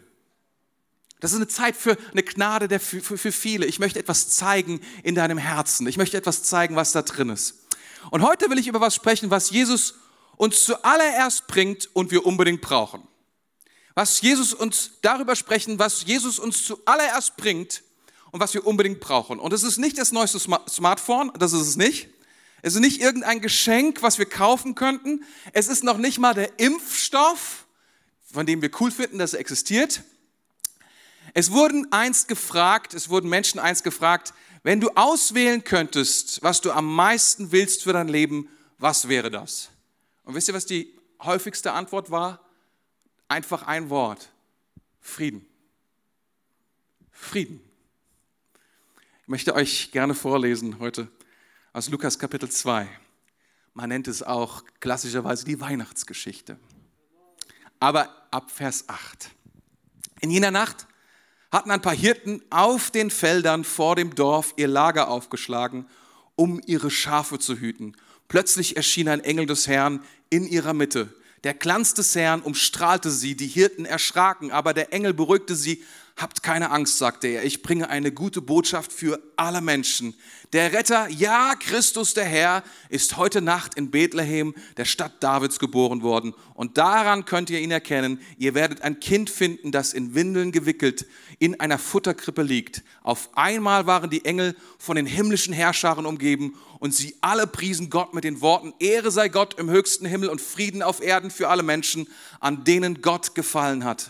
Das 1.20 1.32
ist 1.32 1.38
eine 1.38 1.48
Zeit 1.48 1.76
für 1.76 1.98
eine 2.12 2.24
Gnade 2.24 2.68
der, 2.68 2.80
für, 2.80 3.02
für 3.02 3.32
viele. 3.32 3.66
Ich 3.66 3.80
möchte 3.80 4.00
etwas 4.00 4.30
zeigen 4.30 4.82
in 5.04 5.16
deinem 5.16 5.38
Herzen. 5.38 5.88
Ich 5.88 5.98
möchte 5.98 6.16
etwas 6.16 6.44
zeigen, 6.44 6.76
was 6.76 6.92
da 6.92 7.02
drin 7.02 7.30
ist. 7.30 7.66
Und 8.12 8.22
heute 8.22 8.50
will 8.50 8.60
ich 8.60 8.68
über 8.68 8.82
was 8.82 8.94
sprechen, 8.94 9.32
was 9.32 9.50
Jesus 9.50 9.96
uns 10.38 10.64
zuallererst 10.64 11.48
bringt 11.48 11.90
und 11.94 12.12
wir 12.12 12.26
unbedingt 12.26 12.62
brauchen. 12.62 13.08
Was 13.96 14.22
Jesus 14.22 14.54
uns 14.54 14.92
darüber 15.02 15.36
sprechen, 15.36 15.80
was 15.80 16.06
Jesus 16.06 16.38
uns 16.38 16.64
zuallererst 16.64 17.36
bringt 17.36 17.82
und 18.38 18.42
was 18.42 18.54
wir 18.54 18.68
unbedingt 18.68 19.00
brauchen. 19.00 19.40
Und 19.40 19.52
es 19.52 19.64
ist 19.64 19.80
nicht 19.80 19.98
das 19.98 20.12
neueste 20.12 20.38
Smartphone, 20.40 21.32
das 21.40 21.54
ist 21.54 21.68
es 21.68 21.76
nicht. 21.76 22.08
Es 22.62 22.76
ist 22.76 22.82
nicht 22.82 23.02
irgendein 23.02 23.42
Geschenk, 23.42 24.04
was 24.04 24.20
wir 24.20 24.28
kaufen 24.28 24.76
könnten. 24.76 25.26
Es 25.54 25.68
ist 25.68 25.84
noch 25.84 25.98
nicht 25.98 26.20
mal 26.20 26.36
der 26.36 26.60
Impfstoff, 26.60 27.66
von 28.32 28.46
dem 28.46 28.62
wir 28.62 28.70
cool 28.80 28.92
finden, 28.92 29.18
dass 29.18 29.34
er 29.34 29.40
existiert. 29.40 30.04
Es 31.34 31.52
wurden 31.52 31.92
einst 31.92 32.28
gefragt, 32.28 32.94
es 32.94 33.10
wurden 33.10 33.28
Menschen 33.28 33.60
einst 33.60 33.84
gefragt, 33.84 34.36
wenn 34.62 34.82
du 34.82 34.92
auswählen 34.92 35.64
könntest, 35.64 36.44
was 36.44 36.62
du 36.62 36.72
am 36.72 36.94
meisten 36.94 37.52
willst 37.52 37.84
für 37.84 37.94
dein 37.94 38.08
Leben, 38.08 38.50
was 38.78 39.08
wäre 39.08 39.32
das? 39.32 39.70
Und 40.26 40.36
wisst 40.36 40.48
ihr, 40.48 40.54
was 40.54 40.68
die 40.68 40.94
häufigste 41.24 41.72
Antwort 41.72 42.12
war? 42.12 42.40
Einfach 43.30 43.64
ein 43.64 43.90
Wort. 43.90 44.30
Frieden. 45.02 45.44
Frieden. 47.12 47.67
Ich 49.28 49.30
möchte 49.30 49.56
euch 49.56 49.92
gerne 49.92 50.16
vorlesen 50.16 50.80
heute 50.80 51.10
aus 51.74 51.90
Lukas 51.90 52.18
Kapitel 52.18 52.48
2. 52.48 52.88
Man 53.74 53.90
nennt 53.90 54.08
es 54.08 54.24
auch 54.24 54.64
klassischerweise 54.80 55.44
die 55.44 55.60
Weihnachtsgeschichte. 55.60 56.58
Aber 57.78 58.08
ab 58.32 58.52
Vers 58.52 58.86
8. 58.88 59.30
In 60.22 60.32
jener 60.32 60.52
Nacht 60.52 60.88
hatten 61.52 61.72
ein 61.72 61.82
paar 61.82 61.94
Hirten 61.94 62.42
auf 62.52 62.90
den 62.90 63.12
Feldern 63.12 63.66
vor 63.66 63.98
dem 63.98 64.16
Dorf 64.16 64.54
ihr 64.56 64.70
Lager 64.70 65.10
aufgeschlagen, 65.10 65.90
um 66.38 66.62
ihre 66.66 66.90
Schafe 66.90 67.38
zu 67.38 67.58
hüten. 67.58 67.98
Plötzlich 68.30 68.78
erschien 68.78 69.10
ein 69.10 69.26
Engel 69.26 69.46
des 69.46 69.68
Herrn 69.68 70.06
in 70.30 70.48
ihrer 70.48 70.74
Mitte. 70.74 71.14
Der 71.44 71.54
Glanz 71.54 71.94
des 71.94 72.16
Herrn 72.16 72.42
umstrahlte 72.42 73.12
sie, 73.12 73.36
die 73.36 73.48
Hirten 73.48 73.84
erschraken, 73.84 74.52
aber 74.52 74.74
der 74.74 74.94
Engel 74.94 75.14
beruhigte 75.14 75.58
sie. 75.58 75.84
Habt 76.18 76.42
keine 76.42 76.72
Angst, 76.72 76.98
sagte 76.98 77.28
er, 77.28 77.44
ich 77.44 77.62
bringe 77.62 77.92
eine 77.92 78.12
gute 78.12 78.42
Botschaft 78.42 78.92
für 78.92 79.22
alle 79.36 79.62
Menschen. 79.62 80.16
Der 80.52 80.74
Retter, 80.74 81.08
ja, 81.10 81.54
Christus 81.54 82.16
der 82.16 82.26
Herr, 82.26 82.64
ist 82.90 83.18
heute 83.18 83.40
Nacht 83.40 83.76
in 83.76 83.92
Bethlehem, 83.92 84.56
der 84.78 84.86
Stadt 84.86 85.22
Davids, 85.22 85.60
geboren 85.60 86.02
worden. 86.02 86.34
Und 86.56 86.80
daran 86.80 87.26
könnt 87.26 87.52
ihr 87.52 87.60
ihn 87.60 87.70
erkennen. 87.70 88.20
Ihr 88.40 88.56
werdet 88.56 88.82
ein 88.82 89.00
Kind 89.00 89.30
finden, 89.30 89.72
das 89.72 89.94
in 89.94 90.16
Windeln 90.16 90.52
gewickelt 90.52 91.06
in 91.38 91.60
einer 91.60 91.78
Futterkrippe 91.78 92.42
liegt. 92.42 92.82
Auf 93.04 93.30
einmal 93.38 93.86
waren 93.86 94.10
die 94.10 94.26
Engel 94.26 94.56
von 94.80 94.96
den 94.96 95.06
himmlischen 95.06 95.54
Herrscharen 95.54 96.08
umgeben 96.08 96.58
und 96.80 96.96
sie 96.96 97.16
alle 97.22 97.46
priesen 97.46 97.92
Gott 97.92 98.16
mit 98.16 98.24
den 98.24 98.42
Worten, 98.42 98.74
Ehre 98.80 99.12
sei 99.12 99.30
Gott 99.30 99.60
im 99.60 99.70
höchsten 99.70 100.08
Himmel 100.08 100.30
und 100.30 100.42
Frieden 100.42 100.82
auf 100.82 101.00
Erden 101.00 101.30
für 101.30 101.50
alle 101.50 101.62
Menschen, 101.62 102.08
an 102.40 102.64
denen 102.64 103.04
Gott 103.04 103.36
gefallen 103.36 103.84
hat. 103.84 104.10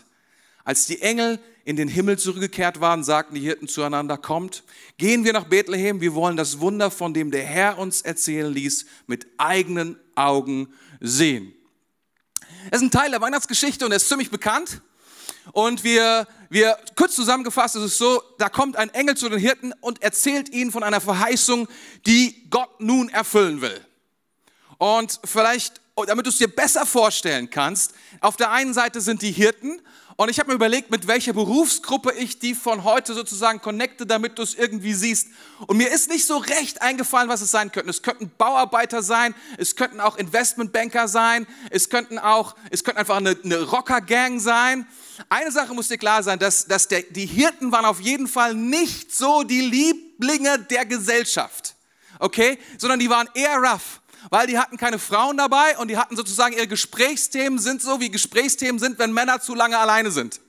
Als 0.63 0.85
die 0.85 1.01
Engel 1.01 1.39
in 1.67 1.75
den 1.75 1.89
Himmel 1.89 2.17
zurückgekehrt 2.17 2.79
waren, 2.79 3.03
sagten 3.03 3.35
die 3.35 3.41
Hirten 3.41 3.67
zueinander, 3.67 4.17
kommt, 4.17 4.63
gehen 4.97 5.25
wir 5.25 5.33
nach 5.33 5.43
Bethlehem, 5.43 5.99
wir 5.99 6.13
wollen 6.13 6.37
das 6.37 6.61
Wunder, 6.61 6.89
von 6.89 7.13
dem 7.13 7.29
der 7.29 7.43
Herr 7.43 7.77
uns 7.77 8.01
erzählen 8.03 8.49
ließ, 8.49 8.85
mit 9.05 9.27
eigenen 9.37 9.99
Augen 10.15 10.73
sehen. 11.01 11.53
Es 12.71 12.77
ist 12.77 12.83
ein 12.83 12.91
Teil 12.91 13.11
der 13.11 13.19
Weihnachtsgeschichte 13.19 13.83
und 13.83 13.91
er 13.91 13.97
ist 13.97 14.07
ziemlich 14.07 14.31
bekannt. 14.31 14.81
Und 15.51 15.83
wir, 15.83 16.25
wir, 16.49 16.77
kurz 16.95 17.15
zusammengefasst, 17.15 17.75
ist 17.75 17.83
es 17.83 17.97
so, 17.97 18.23
da 18.37 18.47
kommt 18.47 18.77
ein 18.77 18.89
Engel 18.91 19.17
zu 19.17 19.27
den 19.27 19.39
Hirten 19.39 19.73
und 19.81 20.01
erzählt 20.01 20.47
ihnen 20.47 20.71
von 20.71 20.83
einer 20.83 21.01
Verheißung, 21.01 21.67
die 22.05 22.49
Gott 22.49 22.79
nun 22.79 23.09
erfüllen 23.09 23.59
will. 23.59 23.85
Und 24.77 25.19
vielleicht, 25.25 25.81
damit 26.05 26.25
du 26.25 26.29
es 26.29 26.37
dir 26.37 26.47
besser 26.47 26.85
vorstellen 26.85 27.49
kannst, 27.49 27.93
auf 28.21 28.37
der 28.37 28.51
einen 28.51 28.73
Seite 28.73 29.01
sind 29.01 29.21
die 29.21 29.33
Hirten 29.33 29.81
und 30.19 30.29
ich 30.29 30.39
habe 30.39 30.49
mir 30.49 30.55
überlegt, 30.55 30.89
mit 30.89 31.05
welcher 31.05 31.33
Berufsgruppe 31.33 32.11
ich 32.11 32.39
die 32.39 32.55
von 32.55 32.83
heute 32.83 33.13
sozusagen 33.13 33.61
connecte, 33.61 34.07
damit 34.07 34.39
du 34.39 34.41
es 34.41 34.55
irgendwie 34.55 34.95
siehst. 34.95 35.27
Und 35.67 35.77
mir 35.77 35.91
ist 35.91 36.09
nicht 36.09 36.25
so 36.25 36.37
recht 36.37 36.81
eingefallen, 36.81 37.29
was 37.29 37.41
es 37.41 37.51
sein 37.51 37.71
könnte. 37.71 37.91
Es 37.91 38.01
könnten 38.01 38.31
Bauarbeiter 38.35 39.03
sein, 39.03 39.35
es 39.59 39.75
könnten 39.75 39.99
auch 39.99 40.17
Investmentbanker 40.17 41.07
sein, 41.07 41.45
es 41.69 41.89
könnten 41.89 42.17
auch, 42.17 42.55
es 42.71 42.83
könnte 42.83 42.99
einfach 42.99 43.17
eine, 43.17 43.37
eine 43.43 43.61
Rockergang 43.61 44.39
sein. 44.39 44.87
Eine 45.29 45.51
Sache 45.51 45.75
muss 45.75 45.87
dir 45.87 45.99
klar 45.99 46.23
sein, 46.23 46.39
dass, 46.39 46.65
dass 46.65 46.87
der, 46.87 47.03
die 47.03 47.27
Hirten 47.27 47.71
waren 47.71 47.85
auf 47.85 48.01
jeden 48.01 48.27
Fall 48.27 48.55
nicht 48.55 49.13
so 49.13 49.43
die 49.43 49.61
Lieblinge 49.61 50.57
der 50.57 50.87
Gesellschaft. 50.87 51.75
Okay? 52.17 52.57
Sondern 52.79 52.99
die 52.99 53.11
waren 53.11 53.29
eher 53.35 53.57
rough 53.57 54.01
weil 54.29 54.47
die 54.47 54.57
hatten 54.57 54.77
keine 54.77 54.99
Frauen 54.99 55.37
dabei 55.37 55.77
und 55.77 55.89
die 55.89 55.97
hatten 55.97 56.15
sozusagen 56.15 56.55
ihre 56.55 56.67
Gesprächsthemen 56.67 57.59
sind 57.59 57.81
so, 57.81 57.99
wie 57.99 58.09
Gesprächsthemen 58.09 58.79
sind, 58.79 58.99
wenn 58.99 59.13
Männer 59.13 59.41
zu 59.41 59.55
lange 59.55 59.77
alleine 59.77 60.11
sind. 60.11 60.39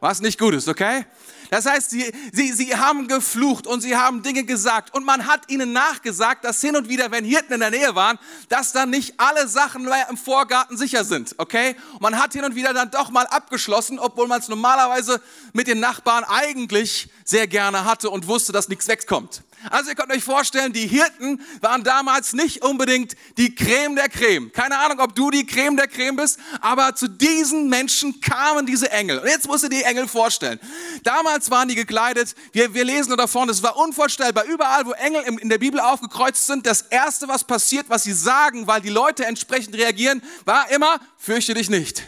Was 0.00 0.20
nicht 0.20 0.38
gut 0.38 0.54
ist, 0.54 0.68
okay? 0.68 1.04
Das 1.50 1.66
heißt, 1.66 1.90
sie, 1.90 2.12
sie, 2.32 2.52
sie 2.52 2.76
haben 2.76 3.08
geflucht 3.08 3.66
und 3.66 3.80
sie 3.80 3.96
haben 3.96 4.22
Dinge 4.22 4.44
gesagt 4.44 4.94
und 4.94 5.04
man 5.04 5.26
hat 5.26 5.50
ihnen 5.50 5.72
nachgesagt, 5.72 6.44
dass 6.44 6.60
hin 6.60 6.76
und 6.76 6.88
wieder, 6.88 7.10
wenn 7.10 7.24
Hirten 7.24 7.54
in 7.54 7.60
der 7.60 7.70
Nähe 7.70 7.94
waren, 7.94 8.18
dass 8.48 8.72
dann 8.72 8.90
nicht 8.90 9.14
alle 9.18 9.48
Sachen 9.48 9.88
im 10.10 10.16
Vorgarten 10.16 10.76
sicher 10.76 11.04
sind, 11.04 11.34
okay? 11.38 11.74
Man 12.00 12.20
hat 12.20 12.34
hin 12.34 12.44
und 12.44 12.54
wieder 12.54 12.74
dann 12.74 12.90
doch 12.90 13.10
mal 13.10 13.26
abgeschlossen, 13.26 13.98
obwohl 13.98 14.28
man 14.28 14.40
es 14.40 14.48
normalerweise 14.48 15.20
mit 15.52 15.66
den 15.66 15.80
Nachbarn 15.80 16.24
eigentlich 16.24 17.08
sehr 17.24 17.46
gerne 17.46 17.84
hatte 17.84 18.10
und 18.10 18.26
wusste, 18.26 18.52
dass 18.52 18.68
nichts 18.68 18.86
wegkommt. 18.88 19.42
Also 19.70 19.90
ihr 19.90 19.96
könnt 19.96 20.12
euch 20.12 20.22
vorstellen, 20.22 20.72
die 20.72 20.86
Hirten 20.86 21.42
waren 21.60 21.82
damals 21.82 22.32
nicht 22.32 22.62
unbedingt 22.62 23.16
die 23.36 23.54
Creme 23.54 23.96
der 23.96 24.08
Creme. 24.08 24.52
Keine 24.52 24.78
Ahnung, 24.78 25.00
ob 25.00 25.14
du 25.14 25.30
die 25.30 25.46
Creme 25.46 25.76
der 25.76 25.88
Creme 25.88 26.16
bist, 26.16 26.38
aber 26.60 26.94
zu 26.94 27.08
diesen 27.08 27.68
Menschen 27.68 28.20
kamen 28.20 28.66
diese 28.66 28.90
Engel. 28.90 29.18
Und 29.18 29.28
jetzt 29.28 29.48
musst 29.48 29.64
du 29.64 29.68
die 29.68 29.82
Engel 29.82 30.06
vorstellen. 30.06 30.60
Damals 31.02 31.50
waren 31.50 31.68
die 31.68 31.74
gekleidet, 31.74 32.34
wir, 32.52 32.72
wir 32.74 32.84
lesen 32.84 33.16
davon, 33.16 33.48
es 33.48 33.62
war 33.62 33.76
unvorstellbar. 33.76 34.44
Überall, 34.44 34.86
wo 34.86 34.92
Engel 34.92 35.22
in 35.40 35.48
der 35.48 35.58
Bibel 35.58 35.80
aufgekreuzt 35.80 36.46
sind, 36.46 36.64
das 36.64 36.82
Erste, 36.82 37.26
was 37.28 37.44
passiert, 37.44 37.86
was 37.88 38.04
sie 38.04 38.12
sagen, 38.12 38.66
weil 38.66 38.80
die 38.80 38.88
Leute 38.88 39.24
entsprechend 39.24 39.74
reagieren, 39.76 40.22
war 40.44 40.70
immer, 40.70 41.00
fürchte 41.16 41.54
dich 41.54 41.68
nicht. 41.68 42.02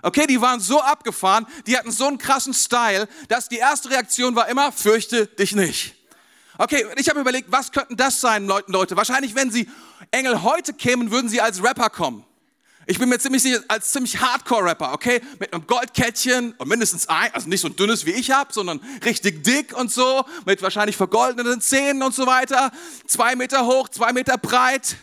Okay, 0.00 0.26
die 0.26 0.40
waren 0.40 0.60
so 0.60 0.80
abgefahren, 0.80 1.46
die 1.66 1.76
hatten 1.76 1.90
so 1.90 2.06
einen 2.06 2.18
krassen 2.18 2.54
Style, 2.54 3.08
dass 3.28 3.48
die 3.48 3.56
erste 3.56 3.90
Reaktion 3.90 4.36
war 4.36 4.48
immer, 4.48 4.70
fürchte 4.70 5.26
dich 5.26 5.54
nicht. 5.54 5.97
Okay, 6.60 6.84
ich 6.96 7.08
habe 7.08 7.20
überlegt, 7.20 7.52
was 7.52 7.70
könnten 7.70 7.96
das 7.96 8.20
sein, 8.20 8.48
Leute? 8.48 8.96
Wahrscheinlich, 8.96 9.36
wenn 9.36 9.52
sie 9.52 9.70
Engel 10.10 10.42
heute 10.42 10.72
kämen, 10.74 11.12
würden 11.12 11.28
sie 11.28 11.40
als 11.40 11.62
Rapper 11.62 11.88
kommen. 11.88 12.24
Ich 12.86 12.98
bin 12.98 13.08
mir 13.08 13.20
ziemlich 13.20 13.42
sicher, 13.42 13.62
als 13.68 13.92
ziemlich 13.92 14.18
Hardcore-Rapper, 14.18 14.92
okay? 14.92 15.20
Mit 15.38 15.52
einem 15.52 15.66
Goldkettchen 15.68 16.54
und 16.58 16.68
mindestens 16.68 17.08
ein, 17.08 17.32
also 17.32 17.48
nicht 17.48 17.60
so 17.60 17.68
dünnes 17.68 18.06
wie 18.06 18.10
ich 18.10 18.32
habe, 18.32 18.52
sondern 18.52 18.80
richtig 19.04 19.44
dick 19.44 19.76
und 19.76 19.92
so, 19.92 20.24
mit 20.46 20.60
wahrscheinlich 20.60 20.96
vergoldeten 20.96 21.60
Zähnen 21.60 22.02
und 22.02 22.14
so 22.14 22.26
weiter. 22.26 22.72
Zwei 23.06 23.36
Meter 23.36 23.64
hoch, 23.66 23.88
zwei 23.88 24.12
Meter 24.12 24.36
breit, 24.36 24.96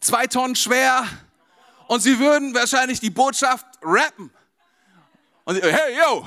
zwei 0.00 0.26
Tonnen 0.26 0.54
schwer. 0.54 1.06
Und 1.86 2.00
sie 2.00 2.18
würden 2.18 2.52
wahrscheinlich 2.52 3.00
die 3.00 3.10
Botschaft 3.10 3.64
rappen. 3.80 4.30
Und 5.44 5.62
hey, 5.62 5.96
yo, 5.98 6.26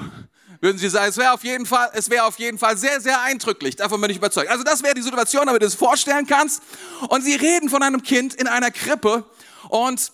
würden 0.64 0.78
sie 0.78 0.90
sagen, 0.90 1.10
es 1.10 1.18
wäre 1.18 1.34
auf 1.34 1.44
jeden 1.44 1.66
Fall, 1.66 1.92
auf 2.22 2.40
jeden 2.40 2.58
Fall 2.58 2.78
sehr, 2.78 3.02
sehr 3.02 3.22
eindrücklich. 3.22 3.76
Davon 3.76 4.00
bin 4.00 4.10
ich 4.10 4.18
überzeugt. 4.18 4.50
Also 4.50 4.64
das 4.64 4.82
wäre 4.82 4.94
die 4.94 5.02
Situation, 5.02 5.46
damit 5.46 5.62
du 5.62 5.66
es 5.66 5.76
vorstellen 5.76 6.26
kannst. 6.26 6.64
Und 7.10 7.22
sie 7.22 7.36
reden 7.36 7.70
von 7.70 7.84
einem 7.84 8.02
Kind 8.02 8.34
in 8.34 8.48
einer 8.48 8.72
Krippe 8.72 9.26
und 9.70 10.12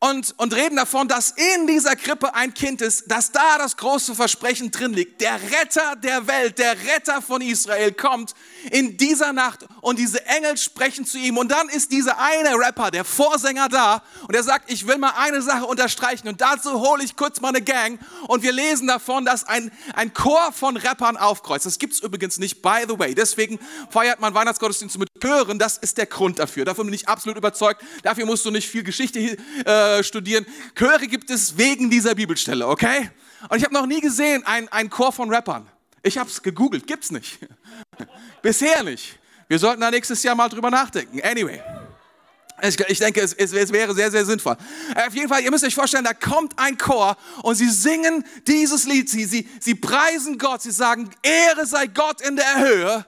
und, 0.00 0.34
und 0.36 0.54
reden 0.54 0.76
davon, 0.76 1.08
dass 1.08 1.30
in 1.30 1.66
dieser 1.66 1.96
Krippe 1.96 2.34
ein 2.34 2.52
Kind 2.52 2.82
ist, 2.82 3.10
dass 3.10 3.32
da 3.32 3.56
das 3.56 3.78
große 3.78 4.14
Versprechen 4.14 4.70
drin 4.70 4.92
liegt. 4.92 5.22
Der 5.22 5.40
Retter 5.40 5.96
der 5.96 6.26
Welt, 6.26 6.58
der 6.58 6.76
Retter 6.78 7.22
von 7.22 7.40
Israel 7.40 7.90
kommt 7.92 8.34
in 8.70 8.96
dieser 8.96 9.32
Nacht 9.32 9.66
und 9.80 9.98
diese 9.98 10.24
Engel 10.26 10.56
sprechen 10.56 11.04
zu 11.04 11.18
ihm. 11.18 11.38
Und 11.38 11.50
dann 11.50 11.68
ist 11.68 11.92
dieser 11.92 12.18
eine 12.18 12.58
Rapper, 12.58 12.90
der 12.90 13.04
Vorsänger 13.04 13.68
da 13.68 14.02
und 14.26 14.34
er 14.34 14.42
sagt, 14.42 14.70
ich 14.70 14.86
will 14.86 14.98
mal 14.98 15.12
eine 15.16 15.42
Sache 15.42 15.66
unterstreichen 15.66 16.28
und 16.28 16.40
dazu 16.40 16.80
hole 16.80 17.04
ich 17.04 17.16
kurz 17.16 17.40
mal 17.40 17.48
eine 17.48 17.62
Gang 17.62 17.98
und 18.28 18.42
wir 18.42 18.52
lesen 18.52 18.86
davon, 18.86 19.24
dass 19.24 19.44
ein, 19.44 19.70
ein 19.94 20.12
Chor 20.14 20.52
von 20.52 20.76
Rappern 20.76 21.16
aufkreuzt. 21.16 21.66
Das 21.66 21.78
gibt 21.78 21.94
es 21.94 22.00
übrigens 22.00 22.38
nicht, 22.38 22.62
by 22.62 22.84
the 22.88 22.98
way. 22.98 23.14
Deswegen 23.14 23.58
feiert 23.90 24.20
man 24.20 24.34
Weihnachtsgottesdienste 24.34 24.98
mit 24.98 25.08
Chören. 25.20 25.58
Das 25.58 25.78
ist 25.78 25.98
der 25.98 26.06
Grund 26.06 26.38
dafür. 26.38 26.64
Davon 26.64 26.86
bin 26.86 26.94
ich 26.94 27.08
absolut 27.08 27.36
überzeugt. 27.36 27.82
Dafür 28.02 28.26
musst 28.26 28.44
du 28.44 28.50
nicht 28.50 28.68
viel 28.68 28.82
Geschichte 28.82 29.36
äh, 29.64 30.02
studieren. 30.02 30.46
Chöre 30.74 31.06
gibt 31.06 31.30
es 31.30 31.56
wegen 31.56 31.90
dieser 31.90 32.14
Bibelstelle, 32.14 32.66
okay? 32.66 33.10
Und 33.48 33.58
ich 33.58 33.64
habe 33.64 33.74
noch 33.74 33.86
nie 33.86 34.00
gesehen 34.00 34.44
ein, 34.46 34.68
ein 34.68 34.90
Chor 34.90 35.12
von 35.12 35.32
Rappern. 35.32 35.68
Ich 36.04 36.18
habe 36.18 36.28
es 36.28 36.42
gegoogelt, 36.42 36.86
gibt's 36.86 37.10
nicht. 37.10 37.38
Bisher 38.42 38.82
nicht. 38.82 39.18
Wir 39.48 39.58
sollten 39.58 39.80
da 39.80 39.90
nächstes 39.90 40.22
Jahr 40.22 40.34
mal 40.34 40.50
drüber 40.50 40.70
nachdenken. 40.70 41.20
Anyway. 41.22 41.62
Ich, 42.62 42.98
denke, 42.98 43.20
es, 43.20 43.32
es, 43.32 43.52
es, 43.52 43.72
wäre 43.72 43.94
sehr, 43.94 44.10
sehr 44.10 44.24
sinnvoll. 44.24 44.56
Äh, 44.94 45.08
auf 45.08 45.14
jeden 45.14 45.28
Fall, 45.28 45.42
ihr 45.42 45.50
müsst 45.50 45.64
euch 45.64 45.74
vorstellen, 45.74 46.04
da 46.04 46.14
kommt 46.14 46.58
ein 46.58 46.78
Chor 46.78 47.16
und 47.42 47.56
sie 47.56 47.68
singen 47.68 48.24
dieses 48.46 48.84
Lied. 48.84 49.10
Sie, 49.10 49.24
sie, 49.24 49.48
sie 49.60 49.74
preisen 49.74 50.38
Gott. 50.38 50.62
Sie 50.62 50.70
sagen, 50.70 51.10
Ehre 51.22 51.66
sei 51.66 51.86
Gott 51.86 52.20
in 52.20 52.36
der 52.36 52.60
Höhe 52.60 53.06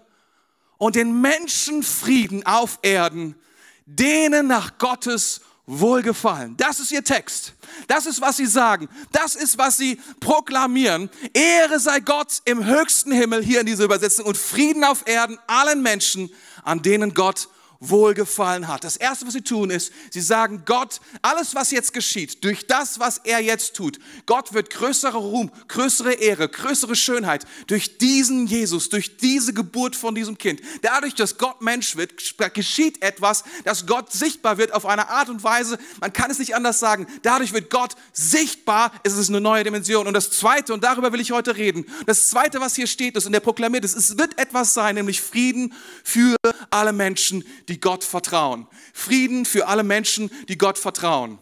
und 0.79 0.97
den 0.97 1.21
Menschen 1.21 1.83
Frieden 1.83 2.45
auf 2.45 2.79
Erden, 2.83 3.37
denen 3.85 4.47
nach 4.47 4.79
Gottes 4.79 5.43
wohlgefallen. 5.67 6.57
Das 6.57 6.79
ist 6.79 6.93
ihr 6.93 7.03
Text. 7.03 7.55
Das 7.89 8.07
ist, 8.07 8.21
was 8.21 8.37
sie 8.37 8.47
sagen. 8.47 8.89
Das 9.11 9.35
ist, 9.35 9.59
was 9.59 9.77
sie 9.77 10.01
proklamieren. 10.21 11.11
Ehre 11.35 11.81
sei 11.81 12.01
Gott 12.01 12.41
im 12.45 12.65
höchsten 12.65 13.13
Himmel, 13.13 13.43
hier 13.43 13.61
in 13.61 13.67
dieser 13.67 13.85
Übersetzung, 13.85 14.27
und 14.27 14.37
Frieden 14.37 14.85
auf 14.85 15.07
Erden 15.07 15.39
allen 15.47 15.83
Menschen, 15.83 16.31
an 16.63 16.83
denen 16.83 17.15
Gott 17.15 17.49
wohlgefallen 17.81 18.69
hat. 18.69 18.85
Das 18.85 18.97
Erste, 18.97 19.27
was 19.27 19.35
sie 19.35 19.43
tun, 19.43 19.71
ist, 19.71 19.93
sie 20.11 20.21
sagen, 20.21 20.63
Gott, 20.65 21.01
alles, 21.23 21.55
was 21.55 21.71
jetzt 21.71 21.93
geschieht, 21.93 22.43
durch 22.45 22.67
das, 22.67 22.99
was 22.99 23.19
er 23.19 23.41
jetzt 23.41 23.75
tut, 23.75 23.99
Gott 24.27 24.53
wird 24.53 24.71
größere 24.71 25.17
Ruhm, 25.17 25.51
größere 25.69 26.15
Ehre, 26.15 26.49
größere 26.49 26.97
Schönheit 26.97 27.45
durch 27.67 27.99
diesen 27.99 28.47
Jesus, 28.47 28.89
durch 28.89 29.17
diese 29.17 29.53
Geburt 29.53 29.97
von 29.97 30.15
diesem 30.15 30.39
Kind. 30.39 30.61
Dadurch, 30.83 31.15
dass 31.15 31.39
Gott 31.39 31.63
Mensch 31.63 31.97
wird, 31.97 32.13
geschieht 32.55 33.03
etwas, 33.03 33.45
dass 33.65 33.87
Gott 33.87 34.13
sichtbar 34.13 34.59
wird 34.59 34.73
auf 34.73 34.87
eine 34.87 35.09
Art 35.09 35.29
und 35.29 35.43
Weise, 35.45 35.79
man 36.01 36.13
kann 36.13 36.31
es 36.31 36.39
nicht 36.39 36.55
anders 36.55 36.81
sagen, 36.81 37.07
dadurch 37.23 37.53
wird 37.53 37.71
Gott 37.71 37.95
sichtbar, 38.13 38.93
es 39.03 39.17
ist 39.17 39.29
eine 39.29 39.41
neue 39.41 39.65
Dimension. 39.65 40.07
Und 40.07 40.15
das 40.15 40.31
Zweite, 40.31 40.73
und 40.73 40.85
darüber 40.85 41.13
will 41.13 41.21
ich 41.21 41.33
heute 41.33 41.57
reden, 41.57 41.87
das 42.07 42.29
Zweite, 42.29 42.61
was 42.61 42.75
hier 42.75 42.87
steht 42.87 43.17
ist 43.17 43.27
und 43.27 43.33
der 43.33 43.41
proklamiert 43.41 43.85
ist, 43.85 43.97
es 43.97 44.19
wird 44.19 44.39
etwas 44.39 44.75
sein, 44.75 44.95
nämlich 44.95 45.21
Frieden 45.21 45.75
für 46.05 46.37
alle 46.77 46.93
Menschen, 46.93 47.45
die 47.69 47.81
Gott 47.81 48.05
vertrauen. 48.05 48.67
Frieden 48.93 49.45
für 49.45 49.67
alle 49.67 49.83
Menschen, 49.83 50.31
die 50.49 50.59
Gott 50.59 50.79
vertrauen. 50.79 51.39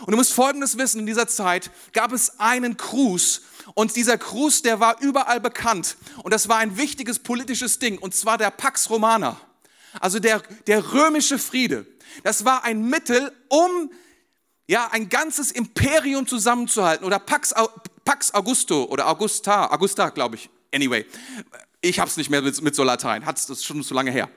Und 0.00 0.10
du 0.10 0.16
musst 0.16 0.32
Folgendes 0.32 0.76
wissen, 0.76 1.00
in 1.00 1.06
dieser 1.06 1.28
Zeit 1.28 1.70
gab 1.92 2.12
es 2.12 2.38
einen 2.40 2.76
Gruß 2.76 3.42
und 3.74 3.96
dieser 3.96 4.18
Gruß, 4.18 4.62
der 4.62 4.80
war 4.80 5.00
überall 5.00 5.40
bekannt 5.40 5.96
und 6.22 6.32
das 6.32 6.48
war 6.48 6.58
ein 6.58 6.76
wichtiges 6.76 7.18
politisches 7.18 7.78
Ding 7.78 7.98
und 7.98 8.14
zwar 8.14 8.36
der 8.36 8.50
Pax 8.50 8.90
Romana, 8.90 9.40
also 10.00 10.18
der, 10.18 10.42
der 10.66 10.92
römische 10.92 11.38
Friede. 11.38 11.86
Das 12.22 12.44
war 12.44 12.64
ein 12.64 12.88
Mittel, 12.88 13.32
um 13.48 13.90
ja, 14.66 14.88
ein 14.92 15.08
ganzes 15.08 15.52
Imperium 15.52 16.26
zusammenzuhalten 16.26 17.04
oder 17.04 17.18
Pax, 17.18 17.54
Pax 18.04 18.34
Augusto 18.34 18.84
oder 18.84 19.08
Augusta, 19.08 19.70
Augusta 19.70 20.08
glaube 20.10 20.36
ich, 20.36 20.50
anyway. 20.74 21.06
Ich 21.80 21.98
habe 22.00 22.08
es 22.08 22.16
nicht 22.16 22.30
mehr 22.30 22.42
mit, 22.42 22.60
mit 22.62 22.74
so 22.74 22.82
Latein, 22.82 23.26
hat 23.26 23.38
es 23.38 23.64
schon 23.64 23.82
so 23.82 23.94
lange 23.94 24.10
her. 24.10 24.28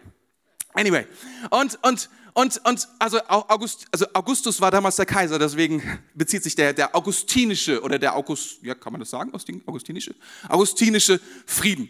Anyway, 0.77 1.07
und, 1.49 1.79
und, 1.81 2.07
und, 2.33 2.61
und 2.63 2.87
also, 2.99 3.19
August, 3.27 3.87
also 3.91 4.05
Augustus 4.13 4.61
war 4.61 4.69
damals 4.69 4.95
der 4.97 5.07
Kaiser, 5.07 5.39
deswegen 5.39 5.81
bezieht 6.13 6.43
sich 6.43 6.53
der, 6.53 6.71
der 6.71 6.95
augustinische 6.95 7.81
oder 7.81 7.97
der 7.97 8.15
August, 8.15 8.61
ja, 8.61 8.75
kann 8.75 8.93
man 8.93 8.99
das 8.99 9.09
sagen, 9.09 9.33
augustinische? 9.65 10.13
Augustinische 10.47 11.19
Frieden. 11.47 11.89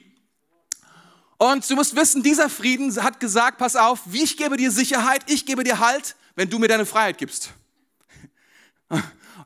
Und 1.37 1.69
du 1.69 1.75
musst 1.75 1.97
wissen, 1.97 2.23
dieser 2.23 2.49
Frieden 2.49 2.95
hat 3.03 3.19
gesagt, 3.19 3.57
pass 3.57 3.75
auf, 3.75 4.03
ich 4.13 4.37
gebe 4.37 4.55
dir 4.55 4.71
Sicherheit, 4.71 5.29
ich 5.29 5.45
gebe 5.45 5.65
dir 5.65 5.79
Halt, 5.79 6.15
wenn 6.37 6.49
du 6.49 6.57
mir 6.57 6.69
deine 6.69 6.85
Freiheit 6.85 7.17
gibst. 7.17 7.51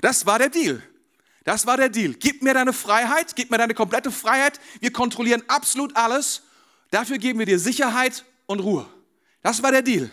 Das 0.02 0.28
war 0.28 0.38
der 0.38 0.50
Deal. 0.50 0.84
Das 1.46 1.66
war 1.66 1.78
der 1.78 1.90
Deal. 1.90 2.14
Gib 2.14 2.44
mir 2.44 2.54
deine 2.54 2.74
Freiheit, 2.74 3.36
gib 3.36 3.50
mir 3.50 3.58
deine 3.58 3.74
komplette 3.74 4.12
Freiheit. 4.12 4.60
Wir 4.80 4.94
kontrollieren 4.94 5.42
absolut 5.48 5.96
alles. 5.96 6.44
Dafür 6.92 7.18
geben 7.18 7.40
wir 7.40 7.48
dir 7.48 7.58
Sicherheit 7.58 8.24
und 8.46 8.60
Ruhe. 8.60 8.88
Das 9.42 9.62
war 9.64 9.72
der 9.72 9.82
Deal. 9.82 10.10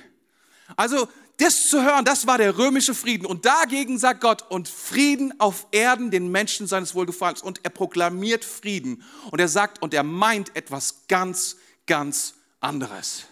Also 0.77 1.09
das 1.39 1.69
zu 1.69 1.83
hören, 1.83 2.05
das 2.05 2.27
war 2.27 2.37
der 2.39 2.59
römische 2.59 2.95
Frieden. 2.95 3.25
Und 3.25 3.47
dagegen 3.47 3.97
sagt 3.99 4.21
Gott, 4.21 4.45
und 4.51 4.69
Frieden 4.69 5.39
auf 5.41 5.69
Erden 5.71 6.11
den 6.11 6.29
Menschen 6.33 6.67
seines 6.67 6.95
Wohlgefallens. 6.95 7.43
Und 7.43 7.61
er 7.63 7.71
proklamiert 7.71 8.45
Frieden. 8.45 9.05
Und 9.31 9.41
er 9.41 9.49
sagt, 9.49 9.81
und 9.81 9.95
er 9.95 10.03
meint 10.03 10.55
etwas 10.57 11.07
ganz, 11.07 11.57
ganz 11.87 12.35
anderes. 12.61 13.25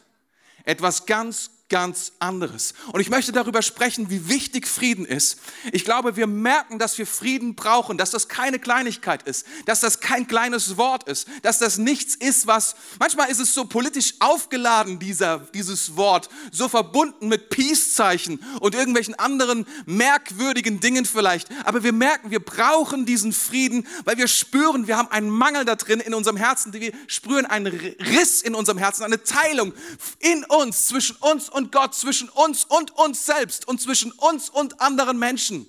Etwas 0.65 1.07
ganz, 1.07 1.51
ganz 1.69 2.13
anderes. 2.21 2.75
Und 2.93 3.01
ich 3.01 3.11
möchte 3.11 3.33
darüber 3.33 3.61
sprechen, 3.61 4.09
wie 4.09 4.29
wichtig 4.29 4.69
Frieden 4.69 5.05
ist. 5.05 5.39
Ich 5.73 5.85
glaube, 5.85 6.15
wir 6.15 6.29
merken, 6.29 6.79
dass 6.79 6.97
wir 6.97 7.07
Frieden 7.07 7.57
brauchen, 7.57 7.99
dass 7.99 8.13
das 8.13 8.29
keine 8.29 8.61
Kleinigkeit 8.61 9.25
ist, 9.25 9.47
dass 9.65 9.81
das 9.81 9.99
kein 9.99 10.29
kleines 10.29 10.77
Wort 10.77 11.09
ist, 11.09 11.27
dass 11.43 11.59
das 11.59 11.79
nichts 11.79 12.15
ist, 12.15 12.47
was, 12.47 12.77
manchmal 13.01 13.31
ist 13.31 13.41
es 13.41 13.53
so 13.53 13.65
politisch 13.65 14.15
aufgeladen, 14.21 15.01
dieser, 15.01 15.39
dieses 15.55 15.97
Wort, 15.97 16.29
so 16.53 16.69
verbunden 16.69 17.27
mit 17.27 17.51
Peace-Zeichen 17.51 18.39
und 18.61 18.77
irgendwelchen 18.77 19.17
anderen 19.17 19.67
merkwürdigen 19.87 20.79
Dingen 20.79 21.05
vielleicht. 21.05 21.49
Aber 21.65 21.83
wir 21.83 21.93
merken, 21.93 22.31
wir 22.31 22.41
brauchen 22.41 23.07
diesen 23.07 23.33
Frieden, 23.33 23.89
weil 24.05 24.19
wir 24.19 24.29
spüren, 24.29 24.87
wir 24.87 24.97
haben 24.97 25.11
einen 25.11 25.31
Mangel 25.31 25.65
da 25.65 25.75
drin 25.75 25.99
in 25.99 26.15
unserem 26.15 26.37
Herzen, 26.37 26.73
wir 26.73 26.93
spüren 27.09 27.47
einen 27.47 27.67
Riss 27.67 28.43
in 28.43 28.55
unserem 28.55 28.79
Herzen, 28.79 29.03
eine 29.03 29.25
Teilung 29.25 29.73
in 30.21 30.45
uns, 30.45 30.87
zwischen 30.87 31.17
uns 31.17 31.49
und 31.57 31.73
Gott, 31.73 31.95
zwischen 31.95 32.29
uns 32.29 32.67
und 32.67 32.91
uns 32.99 33.25
selbst 33.25 33.67
und 33.67 33.81
zwischen 33.81 34.13
uns 34.13 34.51
und 34.51 34.79
anderen 34.83 35.19
Menschen. 35.19 35.67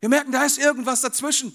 Wir 0.00 0.08
merken, 0.08 0.32
da 0.32 0.42
ist 0.42 0.56
irgendwas 0.56 1.02
dazwischen. 1.02 1.54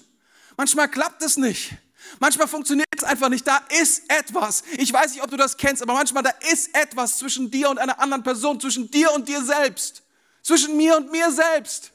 Manchmal 0.56 0.88
klappt 0.88 1.22
es 1.22 1.36
nicht. 1.36 1.72
Manchmal 2.20 2.46
funktioniert 2.46 2.86
es 2.96 3.02
einfach 3.02 3.28
nicht. 3.28 3.44
Da 3.44 3.56
ist 3.80 4.08
etwas. 4.08 4.62
Ich 4.76 4.92
weiß 4.92 5.12
nicht, 5.12 5.24
ob 5.24 5.30
du 5.30 5.36
das 5.36 5.56
kennst, 5.56 5.82
aber 5.82 5.94
manchmal 5.94 6.22
da 6.22 6.30
ist 6.52 6.72
etwas 6.72 7.18
zwischen 7.18 7.50
dir 7.50 7.68
und 7.68 7.78
einer 7.78 7.98
anderen 7.98 8.22
Person, 8.22 8.60
zwischen 8.60 8.92
dir 8.92 9.12
und 9.12 9.28
dir 9.28 9.42
selbst, 9.42 10.02
zwischen 10.42 10.76
mir 10.76 10.96
und 10.96 11.10
mir 11.10 11.32
selbst. 11.32 11.90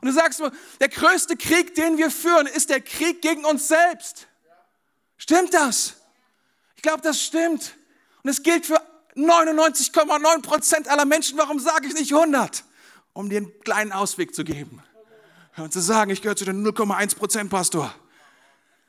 Und 0.00 0.08
du 0.08 0.12
sagst 0.12 0.40
mir, 0.40 0.50
der 0.80 0.88
größte 0.88 1.36
Krieg, 1.36 1.76
den 1.76 1.96
wir 1.96 2.10
führen, 2.10 2.48
ist 2.48 2.70
der 2.70 2.80
Krieg 2.80 3.22
gegen 3.22 3.44
uns 3.44 3.68
selbst. 3.68 4.26
Stimmt 5.16 5.54
das? 5.54 5.94
Ich 6.74 6.82
glaube, 6.82 7.02
das 7.02 7.22
stimmt. 7.22 7.76
Und 8.24 8.30
es 8.30 8.42
gilt 8.42 8.66
für 8.66 8.82
99,9 9.16 10.42
Prozent 10.42 10.88
aller 10.88 11.04
Menschen, 11.04 11.38
warum 11.38 11.58
sage 11.58 11.86
ich 11.86 11.94
nicht 11.94 12.12
100? 12.12 12.64
Um 13.12 13.30
dir 13.30 13.38
einen 13.38 13.60
kleinen 13.60 13.92
Ausweg 13.92 14.34
zu 14.34 14.44
geben. 14.44 14.82
Und 15.56 15.72
zu 15.72 15.80
sagen, 15.80 16.10
ich 16.10 16.20
gehöre 16.20 16.36
zu 16.36 16.44
den 16.44 16.66
0,1 16.66 17.16
Prozent, 17.16 17.50
Pastor. 17.50 17.94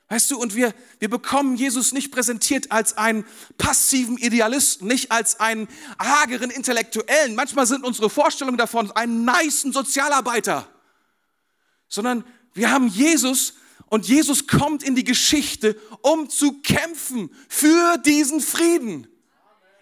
Weißt 0.08 0.30
du, 0.30 0.40
und 0.40 0.56
wir, 0.56 0.74
wir 1.00 1.10
bekommen 1.10 1.56
Jesus 1.56 1.92
nicht 1.92 2.12
präsentiert 2.12 2.72
als 2.72 2.96
einen 2.96 3.26
passiven 3.58 4.18
Idealisten, 4.18 4.88
nicht 4.88 5.12
als 5.12 5.40
einen 5.40 5.68
hageren 6.00 6.52
Intellektuellen. 6.52 7.36
Manchmal 7.36 7.66
sind 7.66 7.84
unsere 7.84 8.10
Vorstellungen 8.10 8.58
davon 8.58 8.92
einen 8.92 9.26
niceen 9.26 9.74
Sozialarbeiter. 9.74 10.68
Sondern 11.88 12.24
wir 12.54 12.72
haben 12.72 12.88
Jesus 12.88 13.56
und 13.88 14.08
Jesus 14.08 14.48
kommt 14.48 14.84
in 14.84 14.96
die 14.96 15.04
Geschichte, 15.04 15.80
um 16.02 16.30
zu 16.30 16.62
kämpfen 16.62 17.32
für 17.50 17.98
diesen 17.98 18.42
Frieden. 18.42 19.08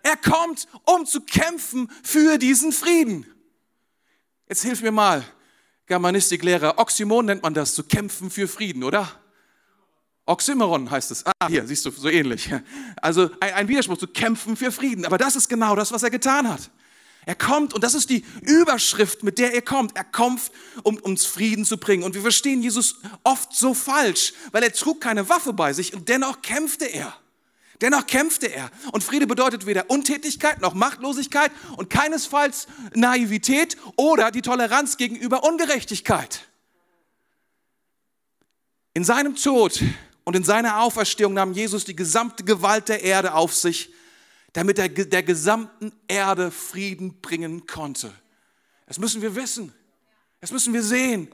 Er 0.03 0.17
kommt, 0.17 0.67
um 0.85 1.05
zu 1.05 1.21
kämpfen 1.21 1.89
für 2.03 2.37
diesen 2.37 2.71
Frieden. 2.71 3.25
Jetzt 4.47 4.63
hilf 4.63 4.81
mir 4.81 4.91
mal, 4.91 5.25
Germanistiklehrer. 5.87 6.77
Oxymon 6.77 7.25
nennt 7.25 7.41
man 7.41 7.53
das, 7.53 7.73
zu 7.73 7.83
kämpfen 7.83 8.29
für 8.29 8.47
Frieden, 8.47 8.83
oder? 8.83 9.09
Oxymoron 10.25 10.89
heißt 10.89 11.11
es. 11.11 11.25
Ah, 11.25 11.47
hier, 11.47 11.65
siehst 11.67 11.85
du, 11.85 11.91
so 11.91 12.09
ähnlich. 12.09 12.49
Also 12.97 13.29
ein, 13.39 13.53
ein 13.53 13.67
Widerspruch, 13.67 13.97
zu 13.97 14.07
kämpfen 14.07 14.55
für 14.55 14.71
Frieden. 14.71 15.05
Aber 15.05 15.17
das 15.17 15.35
ist 15.35 15.49
genau 15.49 15.75
das, 15.75 15.91
was 15.91 16.03
er 16.03 16.09
getan 16.09 16.49
hat. 16.49 16.69
Er 17.25 17.35
kommt, 17.35 17.73
und 17.73 17.83
das 17.83 17.93
ist 17.93 18.09
die 18.09 18.25
Überschrift, 18.41 19.23
mit 19.23 19.37
der 19.37 19.53
er 19.53 19.61
kommt. 19.61 19.95
Er 19.95 20.03
kommt, 20.03 20.51
um 20.83 20.97
uns 20.97 21.25
Frieden 21.25 21.65
zu 21.65 21.77
bringen. 21.77 22.03
Und 22.03 22.15
wir 22.15 22.21
verstehen 22.21 22.61
Jesus 22.61 22.99
oft 23.23 23.53
so 23.53 23.73
falsch, 23.73 24.33
weil 24.51 24.63
er 24.63 24.73
trug 24.73 25.01
keine 25.01 25.27
Waffe 25.29 25.53
bei 25.53 25.73
sich 25.73 25.93
und 25.93 26.09
dennoch 26.09 26.41
kämpfte 26.41 26.85
er. 26.85 27.15
Dennoch 27.83 28.07
kämpfte 28.07 28.47
er. 28.47 28.71
Und 28.93 29.03
Friede 29.03 29.27
bedeutet 29.27 29.65
weder 29.65 29.89
Untätigkeit 29.89 30.61
noch 30.61 30.73
Machtlosigkeit 30.73 31.51
und 31.75 31.89
keinesfalls 31.89 32.67
Naivität 32.95 33.75
oder 33.97 34.31
die 34.31 34.41
Toleranz 34.41 34.95
gegenüber 34.95 35.43
Ungerechtigkeit. 35.43 36.47
In 38.93 39.03
seinem 39.03 39.35
Tod 39.35 39.83
und 40.23 40.33
in 40.33 40.45
seiner 40.45 40.79
Auferstehung 40.79 41.33
nahm 41.33 41.51
Jesus 41.51 41.83
die 41.83 41.95
gesamte 41.95 42.45
Gewalt 42.45 42.87
der 42.87 43.03
Erde 43.03 43.33
auf 43.33 43.53
sich, 43.53 43.93
damit 44.53 44.79
er 44.79 44.87
der 44.87 45.23
gesamten 45.23 45.91
Erde 46.07 46.51
Frieden 46.51 47.19
bringen 47.19 47.67
konnte. 47.67 48.13
Das 48.85 48.97
müssen 48.97 49.21
wir 49.21 49.35
wissen. 49.35 49.73
Das 50.39 50.53
müssen 50.53 50.73
wir 50.73 50.83
sehen. 50.83 51.27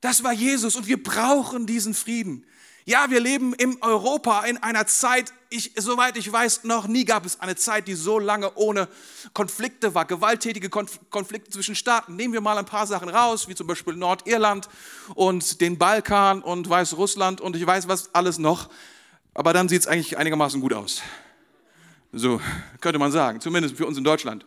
Das 0.00 0.24
war 0.24 0.32
Jesus 0.32 0.74
und 0.74 0.86
wir 0.86 1.02
brauchen 1.02 1.66
diesen 1.66 1.92
Frieden. 1.92 2.46
Ja, 2.84 3.10
wir 3.10 3.20
leben 3.20 3.54
in 3.54 3.80
Europa 3.80 4.44
in 4.44 4.56
einer 4.56 4.86
Zeit, 4.86 5.32
ich, 5.50 5.72
soweit 5.76 6.16
ich 6.16 6.32
weiß, 6.32 6.64
noch 6.64 6.88
nie 6.88 7.04
gab 7.04 7.24
es 7.24 7.38
eine 7.40 7.54
Zeit, 7.54 7.86
die 7.86 7.94
so 7.94 8.18
lange 8.18 8.54
ohne 8.56 8.88
Konflikte 9.34 9.94
war, 9.94 10.04
gewalttätige 10.04 10.68
Konflikte 10.68 11.50
zwischen 11.50 11.76
Staaten. 11.76 12.16
Nehmen 12.16 12.34
wir 12.34 12.40
mal 12.40 12.58
ein 12.58 12.66
paar 12.66 12.88
Sachen 12.88 13.08
raus, 13.08 13.46
wie 13.46 13.54
zum 13.54 13.68
Beispiel 13.68 13.94
Nordirland 13.94 14.68
und 15.14 15.60
den 15.60 15.78
Balkan 15.78 16.42
und 16.42 16.68
Weißrussland 16.68 17.40
und 17.40 17.54
ich 17.54 17.64
weiß 17.64 17.86
was 17.86 18.12
alles 18.14 18.38
noch. 18.38 18.68
Aber 19.32 19.52
dann 19.52 19.68
sieht 19.68 19.82
es 19.82 19.86
eigentlich 19.86 20.18
einigermaßen 20.18 20.60
gut 20.60 20.72
aus. 20.72 21.02
So 22.10 22.40
könnte 22.80 22.98
man 22.98 23.12
sagen, 23.12 23.40
zumindest 23.40 23.76
für 23.76 23.86
uns 23.86 23.96
in 23.96 24.04
Deutschland. 24.04 24.44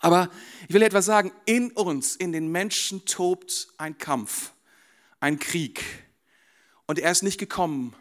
Aber 0.00 0.28
ich 0.68 0.74
will 0.74 0.82
etwas 0.82 1.06
sagen, 1.06 1.32
in 1.46 1.70
uns, 1.70 2.16
in 2.16 2.32
den 2.32 2.48
Menschen 2.48 3.04
tobt 3.06 3.68
ein 3.78 3.96
Kampf, 3.96 4.50
ein 5.20 5.38
Krieg 5.38 6.03
und 6.86 6.98
er 6.98 7.10
ist 7.10 7.22
nicht 7.22 7.38
gekommen. 7.38 7.94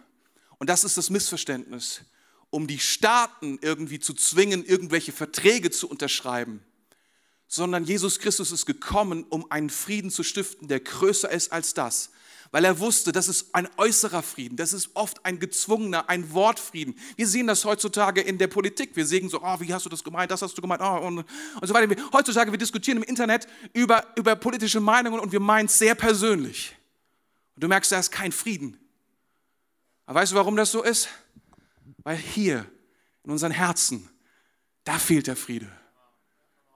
Und 0.57 0.69
das 0.69 0.83
ist 0.83 0.97
das 0.97 1.09
Missverständnis, 1.09 2.01
um 2.49 2.67
die 2.67 2.79
Staaten 2.79 3.59
irgendwie 3.61 3.99
zu 3.99 4.13
zwingen, 4.13 4.63
irgendwelche 4.63 5.11
Verträge 5.11 5.71
zu 5.71 5.89
unterschreiben, 5.89 6.63
sondern 7.47 7.83
Jesus 7.83 8.19
Christus 8.19 8.51
ist 8.51 8.65
gekommen, 8.65 9.25
um 9.29 9.49
einen 9.51 9.69
Frieden 9.69 10.09
zu 10.09 10.23
stiften, 10.23 10.67
der 10.67 10.79
größer 10.79 11.29
ist 11.31 11.51
als 11.51 11.73
das. 11.73 12.11
Weil 12.51 12.65
er 12.65 12.77
wusste, 12.77 13.11
das 13.11 13.27
ist 13.27 13.55
ein 13.55 13.67
äußerer 13.77 14.21
Frieden, 14.21 14.57
das 14.57 14.73
ist 14.73 14.91
oft 14.93 15.25
ein 15.25 15.39
gezwungener, 15.39 16.07
ein 16.07 16.33
Wortfrieden. 16.33 16.93
Wir 17.15 17.27
sehen 17.27 17.47
das 17.47 17.65
heutzutage 17.65 18.21
in 18.21 18.37
der 18.37 18.45
Politik. 18.45 18.95
Wir 18.95 19.07
sehen 19.07 19.27
so, 19.27 19.41
oh, 19.41 19.59
wie 19.59 19.73
hast 19.73 19.85
du 19.85 19.89
das 19.89 20.03
gemeint, 20.03 20.29
das 20.29 20.43
hast 20.43 20.55
du 20.55 20.61
gemeint, 20.61 20.79
oh, 20.83 21.07
und, 21.07 21.17
und 21.17 21.67
so 21.67 21.73
weiter. 21.73 21.95
Heutzutage, 22.13 22.51
wir 22.51 22.59
diskutieren 22.59 22.97
im 22.97 23.03
Internet 23.03 23.47
über, 23.73 24.05
über 24.15 24.35
politische 24.35 24.79
Meinungen 24.79 25.19
und 25.19 25.31
wir 25.31 25.39
meinen 25.39 25.65
es 25.65 25.79
sehr 25.79 25.95
persönlich. 25.95 26.75
Und 27.55 27.63
du 27.63 27.67
merkst, 27.67 27.91
da 27.91 27.99
ist 27.99 28.11
kein 28.11 28.31
Frieden. 28.31 28.79
Aber 30.05 30.19
weißt 30.19 30.31
du, 30.31 30.35
warum 30.35 30.55
das 30.55 30.71
so 30.71 30.83
ist? 30.83 31.09
Weil 32.03 32.17
hier 32.17 32.69
in 33.23 33.31
unseren 33.31 33.51
Herzen, 33.51 34.09
da 34.83 34.99
fehlt 34.99 35.27
der 35.27 35.35
Friede. 35.35 35.69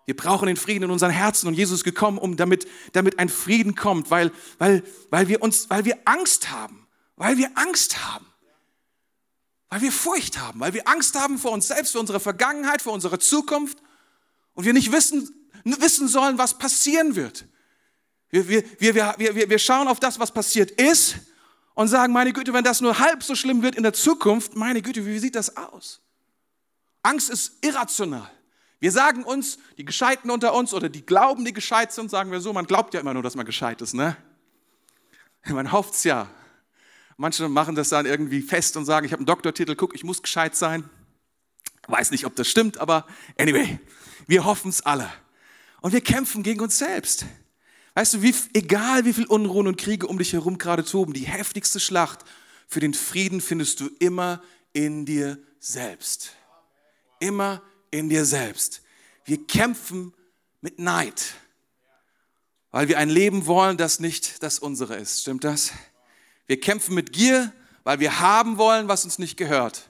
Wir 0.06 0.16
brauchen 0.16 0.48
den 0.48 0.56
Frieden 0.56 0.86
in 0.86 0.92
unseren 0.92 1.12
Herzen 1.12 1.48
und 1.48 1.54
Jesus 1.54 1.80
ist 1.80 1.84
gekommen, 1.84 2.18
um 2.18 2.38
damit, 2.38 2.66
damit 2.94 3.20
ein 3.20 3.28
Frieden 3.28 3.76
kommt, 3.76 4.10
weil, 4.10 4.32
weil, 4.58 4.82
weil 5.10 5.28
wir 5.28 5.42
uns, 5.42 5.70
weil 5.70 5.84
wir 5.84 6.00
Angst 6.06 6.50
haben, 6.50 6.88
weil 7.18 7.38
wir 7.38 7.52
Angst 7.56 8.06
haben, 8.06 8.26
weil 9.70 9.82
wir 9.82 9.92
Furcht 9.92 10.40
haben, 10.40 10.62
weil 10.62 10.74
wir 10.74 10.88
Angst 10.88 11.20
haben 11.20 11.38
vor 11.38 11.52
uns 11.52 11.68
selbst, 11.68 11.92
vor 11.92 12.00
unserer 12.00 12.22
Vergangenheit, 12.22 12.82
vor 12.82 12.94
unserer 12.94 13.20
Zukunft 13.20 13.80
und 14.54 14.64
wir 14.64 14.72
nicht 14.72 14.94
wissen, 14.94 15.30
wissen 15.66 16.08
sollen, 16.08 16.38
was 16.38 16.58
passieren 16.58 17.18
wird. 17.18 17.46
Wir, 18.30 18.48
wir, 18.48 18.64
wir, 18.80 19.16
wir, 19.18 19.50
wir 19.50 19.60
schauen 19.60 19.88
auf 19.88 20.00
das, 20.00 20.20
was 20.20 20.32
passiert 20.32 20.72
ist 20.72 21.16
und 21.74 21.88
sagen, 21.88 22.12
meine 22.12 22.34
Güte, 22.34 22.54
wenn 22.54 22.64
das 22.64 22.82
nur 22.82 23.00
halb 23.00 23.24
so 23.24 23.36
schlimm 23.36 23.62
wird 23.62 23.76
in 23.76 23.84
der 23.84 23.94
Zukunft, 23.94 24.56
meine 24.56 24.82
Güte, 24.82 25.06
wie 25.06 25.20
sieht 25.20 25.36
das 25.36 25.56
aus? 25.56 26.02
Angst 27.04 27.30
ist 27.30 27.64
irrational. 27.64 28.30
Wir 28.80 28.92
sagen 28.92 29.24
uns, 29.24 29.58
die 29.78 29.86
Gescheiten 29.86 30.30
unter 30.30 30.54
uns 30.54 30.74
oder 30.74 30.90
die 30.90 31.06
glauben, 31.06 31.46
die 31.46 31.54
gescheit 31.54 31.94
sind, 31.94 32.12
sagen 32.12 32.32
wir 32.32 32.42
so, 32.42 32.54
man 32.54 32.66
glaubt 32.66 32.94
ja 32.94 33.00
immer 33.00 33.14
nur, 33.14 33.24
dass 33.24 33.36
man 33.36 33.46
gescheit 33.46 33.82
ist, 33.82 33.94
ne? 33.94 34.18
Man 35.46 35.72
hofft 35.72 35.94
es 35.94 36.04
ja. 36.04 36.30
Manche 37.16 37.48
machen 37.48 37.74
das 37.74 37.90
dann 37.90 38.06
irgendwie 38.06 38.42
fest 38.42 38.76
und 38.76 38.86
sagen, 38.86 39.06
ich 39.06 39.14
habe 39.14 39.22
einen 39.22 39.28
Doktortitel, 39.28 39.76
guck, 39.76 39.96
ich 39.96 40.04
muss 40.04 40.22
gescheit 40.22 40.56
sein. 40.56 40.88
Weiß 41.88 42.12
nicht, 42.12 42.26
ob 42.26 42.36
das 42.36 42.50
stimmt, 42.50 42.80
aber 42.80 43.08
anyway, 43.40 43.80
wir 44.28 44.44
hoffen 44.44 44.70
es 44.70 44.82
alle. 44.82 45.10
Und 45.80 45.94
wir 45.94 46.02
kämpfen 46.02 46.44
gegen 46.44 46.60
uns 46.60 46.78
selbst. 46.78 47.26
Weißt 47.98 48.14
du, 48.14 48.22
wie, 48.22 48.36
egal 48.54 49.06
wie 49.06 49.14
viel 49.14 49.26
Unruhen 49.26 49.66
und 49.66 49.76
Kriege 49.76 50.06
um 50.06 50.20
dich 50.20 50.34
herum 50.34 50.60
gerade 50.60 50.86
toben, 50.86 51.14
die 51.14 51.26
heftigste 51.26 51.80
Schlacht 51.80 52.20
für 52.68 52.80
den 52.80 52.94
Frieden 52.94 53.42
findest 53.42 53.80
du 53.80 53.90
immer 53.98 54.44
in 54.72 55.08
dir 55.08 55.40
selbst. 55.60 56.34
Immer 57.20 57.64
in 57.90 58.08
dir 58.08 58.24
selbst. 58.24 58.84
Wir 59.26 59.48
kämpfen 59.48 60.14
mit 60.62 60.78
Neid, 60.78 61.34
weil 62.70 62.88
wir 62.88 63.00
ein 63.00 63.10
Leben 63.10 63.48
wollen, 63.48 63.78
das 63.78 64.00
nicht 64.00 64.44
das 64.44 64.60
unsere 64.60 64.96
ist. 64.96 65.22
Stimmt 65.22 65.44
das? 65.44 65.72
Wir 66.46 66.60
kämpfen 66.60 66.94
mit 66.94 67.14
Gier, 67.14 67.52
weil 67.84 68.00
wir 68.00 68.20
haben 68.20 68.60
wollen, 68.60 68.88
was 68.88 69.06
uns 69.06 69.18
nicht 69.18 69.38
gehört. 69.38 69.90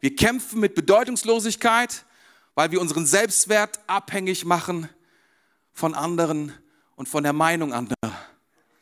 Wir 0.00 0.16
kämpfen 0.16 0.58
mit 0.58 0.74
Bedeutungslosigkeit, 0.74 2.06
weil 2.54 2.70
wir 2.70 2.80
unseren 2.80 3.04
Selbstwert 3.04 3.78
abhängig 3.88 4.46
machen 4.46 4.88
von 5.74 5.92
anderen 5.94 6.54
und 6.96 7.08
von 7.08 7.22
der 7.22 7.32
Meinung 7.32 7.72
anderer. 7.72 7.96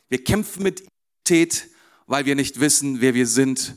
Wir 0.09 0.23
kämpfen 0.25 0.63
mit 0.63 0.81
Identität, 0.81 1.71
weil 2.07 2.27
wir 2.27 2.35
nicht 2.35 2.61
wissen, 2.61 3.01
wer 3.01 3.15
wir 3.15 3.27
sind 3.27 3.77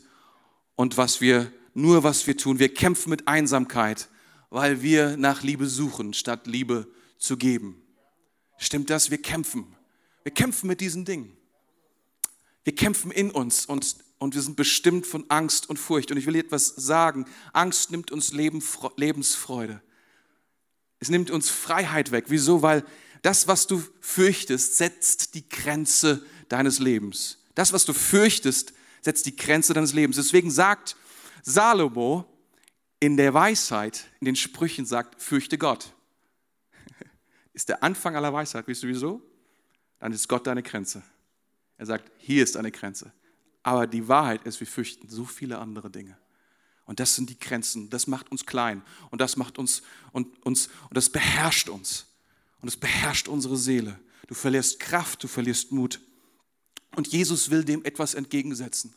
und 0.76 0.98
was 0.98 1.22
wir, 1.22 1.52
nur 1.74 2.04
was 2.04 2.26
wir 2.26 2.36
tun. 2.36 2.60
Wir 2.60 2.74
kämpfen 2.74 3.10
mit 3.10 3.28
Einsamkeit, 3.28 4.10
weil 4.50 4.82
wir 4.82 5.18
nach 5.18 5.44
Liebe 5.44 5.68
suchen, 5.68 6.14
statt 6.14 6.48
Liebe 6.48 6.88
zu 7.18 7.38
geben. 7.38 7.82
Stimmt 8.58 8.90
das? 8.90 9.12
Wir 9.12 9.22
kämpfen. 9.22 9.76
Wir 10.24 10.32
kämpfen 10.32 10.68
mit 10.68 10.82
diesen 10.82 11.06
Dingen. 11.06 11.38
Wir 12.64 12.74
kämpfen 12.74 13.12
in 13.12 13.30
uns 13.30 13.66
und, 13.66 13.98
und 14.20 14.36
wir 14.36 14.42
sind 14.42 14.56
bestimmt 14.56 15.06
von 15.06 15.30
Angst 15.30 15.70
und 15.70 15.78
Furcht. 15.78 16.12
Und 16.12 16.18
ich 16.18 16.26
will 16.26 16.34
dir 16.34 16.40
etwas 16.40 16.68
sagen. 16.68 17.26
Angst 17.52 17.92
nimmt 17.92 18.10
uns 18.10 18.32
Leben, 18.32 18.64
Lebensfreude. 18.96 19.82
Es 21.00 21.10
nimmt 21.10 21.30
uns 21.30 21.50
Freiheit 21.50 22.12
weg. 22.12 22.26
Wieso? 22.30 22.62
Weil 22.62 22.86
das, 23.24 23.48
was 23.48 23.66
du 23.68 23.82
fürchtest, 24.02 24.78
setzt 24.78 25.34
die 25.34 25.48
Grenze 25.48 26.24
deines 26.50 26.80
Lebens. 26.80 27.40
Das, 27.56 27.74
was 27.74 27.86
du 27.86 27.94
fürchtest, 27.94 28.74
setzt 29.02 29.26
die 29.26 29.36
Grenze 29.36 29.74
deines 29.74 29.94
Lebens. 29.94 30.18
Deswegen 30.18 30.52
sagt 30.52 30.98
Salomo 31.42 32.26
in 33.00 33.16
der 33.18 33.34
Weisheit, 33.34 34.06
in 34.20 34.26
den 34.26 34.36
Sprüchen 34.36 34.86
sagt, 34.86 35.22
fürchte 35.22 35.58
Gott. 35.58 35.94
Ist 37.54 37.70
der 37.70 37.82
Anfang 37.82 38.16
aller 38.16 38.34
Weisheit. 38.34 38.68
Wisst 38.68 38.84
du 38.84 38.88
wieso? 38.88 39.22
Dann 40.00 40.12
ist 40.12 40.28
Gott 40.28 40.46
deine 40.46 40.62
Grenze. 40.62 41.02
Er 41.78 41.86
sagt, 41.86 42.12
hier 42.18 42.44
ist 42.44 42.58
eine 42.58 42.72
Grenze. 42.72 43.14
Aber 43.62 43.88
die 43.88 44.10
Wahrheit 44.10 44.44
ist, 44.44 44.60
wir 44.60 44.68
fürchten 44.68 45.08
so 45.08 45.24
viele 45.24 45.60
andere 45.60 45.90
Dinge. 45.90 46.18
Und 46.84 47.00
das 47.00 47.16
sind 47.16 47.30
die 47.30 47.40
Grenzen. 47.40 47.90
Das 47.90 48.06
macht 48.08 48.30
uns 48.30 48.46
klein. 48.46 48.82
Und 49.12 49.22
das 49.22 49.38
macht 49.38 49.58
uns 49.58 49.82
und 50.12 50.46
uns 50.46 50.68
und 50.90 50.98
das 50.98 51.10
beherrscht 51.10 51.70
uns 51.70 52.13
und 52.64 52.70
es 52.70 52.78
beherrscht 52.78 53.28
unsere 53.28 53.58
Seele. 53.58 54.00
Du 54.28 54.34
verlierst 54.34 54.80
Kraft, 54.80 55.22
du 55.22 55.28
verlierst 55.28 55.74
Mut. 55.74 56.00
Und 56.96 57.10
Jesus 57.10 57.52
will 57.52 57.66
dem 57.66 57.84
etwas 57.84 58.14
entgegensetzen. 58.14 58.96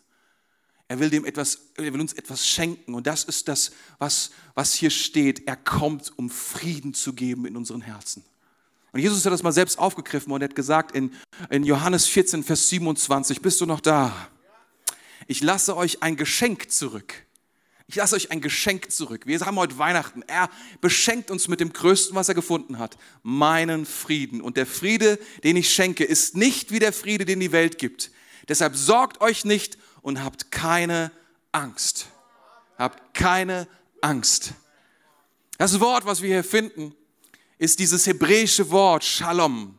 Er 0.87 1.01
will, 1.01 1.11
dem 1.11 1.25
etwas, 1.25 1.73
er 1.75 1.93
will 1.93 2.01
uns 2.01 2.13
etwas 2.13 2.47
schenken. 2.47 2.95
Und 2.95 3.09
das 3.09 3.25
ist 3.25 3.49
das, 3.49 3.73
was, 3.99 4.31
was 4.55 4.73
hier 4.73 4.91
steht. 4.91 5.49
Er 5.49 5.57
kommt, 5.57 6.17
um 6.17 6.31
Frieden 6.31 6.95
zu 6.95 7.13
geben 7.13 7.45
in 7.45 7.57
unseren 7.57 7.81
Herzen. 7.81 8.25
Und 8.93 9.01
Jesus 9.01 9.25
hat 9.27 9.33
das 9.33 9.43
mal 9.43 9.51
selbst 9.51 9.81
aufgegriffen 9.81 10.33
und 10.33 10.43
er 10.43 10.49
hat 10.49 10.55
gesagt 10.55 10.95
in, 10.95 11.13
in 11.51 11.65
Johannes 11.65 12.07
14, 12.07 12.45
Vers 12.45 12.69
27, 12.69 13.43
bist 13.43 13.61
du 13.61 13.67
noch 13.67 13.81
da? 13.81 14.29
Ich 15.27 15.43
lasse 15.43 15.77
euch 15.77 16.05
ein 16.05 16.15
Geschenk 16.15 16.71
zurück. 16.71 17.26
Ich 17.89 17.95
lasse 17.95 18.17
euch 18.17 18.33
ein 18.33 18.41
Geschenk 18.41 18.91
zurück. 18.91 19.27
Wir 19.27 19.39
haben 19.41 19.57
heute 19.57 19.79
Weihnachten. 19.79 20.23
Er 20.23 20.51
beschenkt 20.81 21.31
uns 21.31 21.47
mit 21.47 21.61
dem 21.61 21.73
Größten, 21.73 22.17
was 22.17 22.29
er 22.29 22.35
gefunden 22.35 22.79
hat. 22.79 22.99
Meinen 23.23 23.87
Frieden. 23.87 24.41
Und 24.41 24.57
der 24.57 24.67
Friede, 24.67 25.21
den 25.45 25.55
ich 25.57 25.73
schenke, 25.73 26.03
ist 26.05 26.37
nicht 26.37 26.73
wie 26.73 26.81
der 26.81 26.93
Friede, 26.93 27.25
den 27.25 27.39
die 27.39 27.53
Welt 27.53 27.79
gibt. 27.79 28.11
Deshalb 28.49 28.77
sorgt 28.77 29.21
euch 29.21 29.45
nicht 29.45 29.79
und 30.03 30.25
habt 30.25 30.51
keine 30.51 31.13
Angst. 31.53 32.09
Habt 32.77 33.15
keine 33.15 33.69
Angst. 34.01 34.55
Das 35.57 35.79
Wort, 35.79 36.07
was 36.07 36.23
wir 36.23 36.29
hier 36.29 36.45
finden, 36.45 36.93
ist 37.59 37.79
dieses 37.79 38.07
hebräische 38.07 38.69
Wort 38.71 39.05
Shalom. 39.05 39.79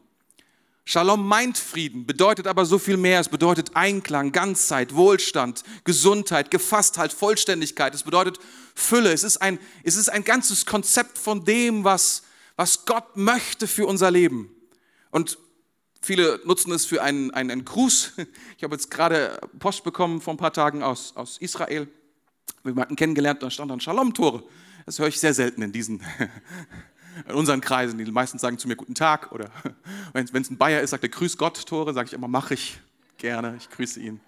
Shalom 0.90 1.28
meint 1.28 1.58
Frieden, 1.58 2.06
bedeutet 2.06 2.48
aber 2.48 2.66
so 2.66 2.80
viel 2.80 2.96
mehr. 2.96 3.20
Es 3.20 3.28
bedeutet 3.28 3.76
Einklang, 3.76 4.32
Ganzheit, 4.32 4.96
Wohlstand, 4.96 5.64
Gesundheit, 5.84 6.50
Gefasstheit, 6.50 7.12
Vollständigkeit. 7.12 7.94
Es 7.94 8.04
bedeutet 8.04 8.40
Fülle. 8.74 9.12
Es 9.12 9.26
ist 9.26 9.42
ein, 9.42 9.60
es 9.84 9.98
ist 9.98 10.08
ein 10.08 10.24
ganzes 10.24 10.66
Konzept 10.66 11.18
von 11.18 11.44
dem, 11.44 11.84
was, 11.84 12.24
was 12.56 12.86
Gott 12.86 13.18
möchte 13.18 13.68
für 13.68 13.86
unser 13.86 14.12
Leben. 14.12 14.50
Und 15.12 15.38
Viele 16.00 16.40
nutzen 16.46 16.72
es 16.72 16.86
für 16.86 17.02
einen, 17.02 17.32
einen, 17.32 17.52
einen 17.52 17.66
Gruß. 17.66 18.14
Ich 18.58 18.64
habe 18.64 18.76
jetzt 18.76 18.90
gerade 18.90 19.42
Post 19.60 19.84
bekommen 19.84 20.22
vor 20.22 20.36
ein 20.36 20.38
paar 20.38 20.54
Tagen 20.54 20.84
aus, 20.84 21.12
aus 21.18 21.38
Israel. 21.40 21.90
Wir 22.64 22.76
hatten 22.78 22.96
kennengelernt, 22.96 23.44
da 23.44 23.50
stand 23.50 23.72
dann 23.72 23.82
Shalom-Tore. 23.82 24.44
Das 24.86 25.00
höre 25.00 25.08
ich 25.10 25.20
sehr 25.20 25.34
selten 25.34 25.64
in 25.64 25.74
diesen, 25.74 26.02
in 27.28 27.36
unseren 27.36 27.62
Kreisen. 27.62 27.98
Die 27.98 28.12
meisten 28.12 28.40
sagen 28.40 28.58
zu 28.58 28.68
mir 28.68 28.76
Guten 28.76 28.96
Tag 28.96 29.32
oder 29.32 29.50
wenn 30.14 30.26
es 30.42 30.50
ein 30.50 30.58
Bayer 30.58 30.82
ist, 30.82 30.92
sagt 30.92 31.04
er 31.04 31.10
Grüß 31.10 31.38
Gott, 31.38 31.66
Tore, 31.66 31.94
sage 31.94 32.08
ich 32.08 32.14
immer, 32.14 32.28
mache 32.28 32.54
ich 32.54 32.80
gerne, 33.18 33.56
ich 33.58 33.70
grüße 33.70 34.00
ihn 34.00 34.20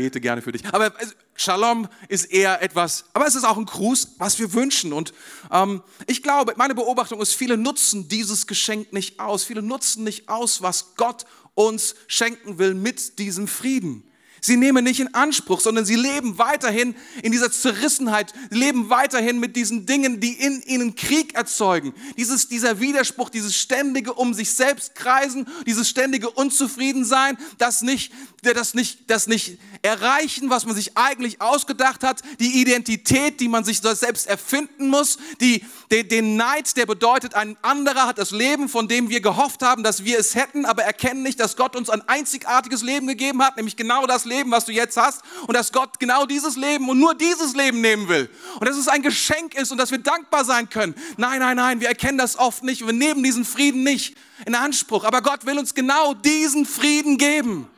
bete 0.00 0.20
gerne 0.20 0.40
für 0.40 0.52
dich. 0.52 0.64
Aber 0.72 0.92
Shalom 1.34 1.88
ist 2.08 2.26
eher 2.26 2.62
etwas, 2.62 3.06
aber 3.12 3.26
es 3.26 3.34
ist 3.34 3.44
auch 3.44 3.56
ein 3.56 3.66
Gruß, 3.66 4.16
was 4.18 4.38
wir 4.38 4.52
wünschen. 4.52 4.92
Und 4.92 5.12
ähm, 5.50 5.82
ich 6.06 6.22
glaube, 6.22 6.54
meine 6.56 6.74
Beobachtung 6.74 7.20
ist, 7.20 7.34
viele 7.34 7.56
nutzen 7.56 8.08
dieses 8.08 8.46
Geschenk 8.46 8.92
nicht 8.92 9.20
aus. 9.20 9.44
Viele 9.44 9.62
nutzen 9.62 10.04
nicht 10.04 10.28
aus, 10.28 10.62
was 10.62 10.94
Gott 10.96 11.24
uns 11.54 11.94
schenken 12.06 12.58
will 12.58 12.74
mit 12.74 13.18
diesem 13.18 13.48
Frieden. 13.48 14.09
Sie 14.40 14.56
nehmen 14.56 14.84
nicht 14.84 15.00
in 15.00 15.14
Anspruch, 15.14 15.60
sondern 15.60 15.84
sie 15.84 15.96
leben 15.96 16.38
weiterhin 16.38 16.94
in 17.22 17.32
dieser 17.32 17.50
Zerrissenheit, 17.50 18.32
leben 18.50 18.90
weiterhin 18.90 19.38
mit 19.38 19.56
diesen 19.56 19.86
Dingen, 19.86 20.20
die 20.20 20.32
in 20.32 20.62
ihnen 20.62 20.94
Krieg 20.94 21.34
erzeugen. 21.34 21.94
Dieses, 22.16 22.48
dieser 22.48 22.80
Widerspruch, 22.80 23.30
dieses 23.30 23.56
ständige 23.56 24.14
um 24.14 24.34
sich 24.34 24.52
selbst 24.52 24.94
kreisen, 24.94 25.46
dieses 25.66 25.88
ständige 25.88 26.30
Unzufriedensein, 26.30 27.36
das 27.58 27.82
nicht, 27.82 28.12
das 28.42 28.74
nicht, 28.74 29.10
das 29.10 29.26
nicht 29.26 29.58
erreichen, 29.82 30.50
was 30.50 30.66
man 30.66 30.74
sich 30.74 30.96
eigentlich 30.96 31.40
ausgedacht 31.40 32.02
hat, 32.04 32.22
die 32.38 32.60
Identität, 32.60 33.40
die 33.40 33.48
man 33.48 33.64
sich 33.64 33.80
selbst 33.80 34.26
erfinden 34.26 34.88
muss, 34.88 35.18
die, 35.40 35.64
den, 35.90 36.08
den 36.08 36.36
Neid, 36.36 36.76
der 36.76 36.86
bedeutet, 36.86 37.34
ein 37.34 37.56
anderer 37.62 38.06
hat 38.06 38.18
das 38.18 38.30
Leben, 38.30 38.68
von 38.68 38.88
dem 38.88 39.08
wir 39.08 39.20
gehofft 39.20 39.62
haben, 39.62 39.82
dass 39.82 40.04
wir 40.04 40.18
es 40.18 40.34
hätten, 40.34 40.64
aber 40.64 40.82
erkennen 40.82 41.22
nicht, 41.22 41.40
dass 41.40 41.56
Gott 41.56 41.76
uns 41.76 41.90
ein 41.90 42.06
einzigartiges 42.08 42.82
Leben 42.82 43.06
gegeben 43.06 43.42
hat, 43.42 43.56
nämlich 43.56 43.76
genau 43.76 44.06
das 44.06 44.24
Leben, 44.30 44.50
was 44.50 44.64
du 44.64 44.72
jetzt 44.72 44.96
hast 44.96 45.22
und 45.46 45.54
dass 45.54 45.72
Gott 45.72 46.00
genau 46.00 46.24
dieses 46.24 46.56
Leben 46.56 46.88
und 46.88 46.98
nur 46.98 47.14
dieses 47.14 47.54
Leben 47.54 47.82
nehmen 47.82 48.08
will 48.08 48.30
und 48.58 48.66
dass 48.66 48.78
es 48.78 48.88
ein 48.88 49.02
Geschenk 49.02 49.54
ist 49.54 49.70
und 49.70 49.76
dass 49.76 49.90
wir 49.90 49.98
dankbar 49.98 50.46
sein 50.46 50.70
können. 50.70 50.94
Nein, 51.18 51.40
nein, 51.40 51.56
nein, 51.56 51.80
wir 51.80 51.88
erkennen 51.88 52.16
das 52.16 52.38
oft 52.38 52.62
nicht. 52.62 52.86
Wir 52.86 52.94
nehmen 52.94 53.22
diesen 53.22 53.44
Frieden 53.44 53.82
nicht 53.82 54.16
in 54.46 54.54
Anspruch, 54.54 55.04
aber 55.04 55.20
Gott 55.20 55.44
will 55.44 55.58
uns 55.58 55.74
genau 55.74 56.14
diesen 56.14 56.64
Frieden 56.64 57.18
geben. 57.18 57.68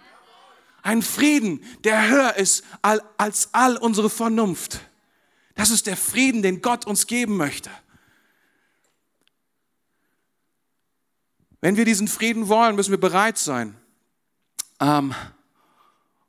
Ein 0.83 1.03
Frieden, 1.03 1.65
der 1.85 2.09
höher 2.09 2.37
ist 2.37 2.63
als 2.83 3.49
all 3.53 3.77
unsere 3.77 4.11
Vernunft. 4.11 4.81
Das 5.55 5.71
ist 5.71 5.87
der 5.87 5.97
Frieden, 5.97 6.43
den 6.43 6.63
Gott 6.63 6.87
uns 6.87 7.07
geben 7.07 7.37
möchte. 7.37 7.71
Wenn 11.61 11.77
wir 11.77 11.85
diesen 11.85 12.09
Frieden 12.09 12.49
wollen, 12.49 12.75
müssen 12.75 12.91
wir 12.91 12.99
bereit 12.99 13.39
sein, 13.39 13.77
ähm, 14.81 15.15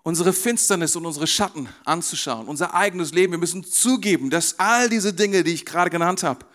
unsere 0.03 0.33
Finsternis 0.33 0.95
und 0.95 1.05
unsere 1.05 1.27
Schatten 1.27 1.69
anzuschauen, 1.85 2.47
unser 2.47 2.73
eigenes 2.73 3.13
Leben. 3.13 3.31
Wir 3.31 3.39
müssen 3.39 3.63
zugeben, 3.63 4.29
dass 4.29 4.59
all 4.59 4.89
diese 4.89 5.13
Dinge, 5.13 5.43
die 5.43 5.53
ich 5.53 5.65
gerade 5.65 5.89
genannt 5.89 6.23
habe, 6.23 6.45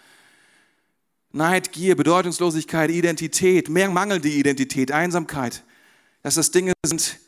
Neid, 1.32 1.72
Gier, 1.72 1.96
Bedeutungslosigkeit, 1.96 2.90
Identität, 2.90 3.68
mehr 3.68 3.90
mangelnde 3.90 4.28
Identität, 4.28 4.92
Einsamkeit, 4.92 5.62
dass 6.22 6.36
das 6.36 6.50
Dinge 6.50 6.72
sind, 6.84 7.18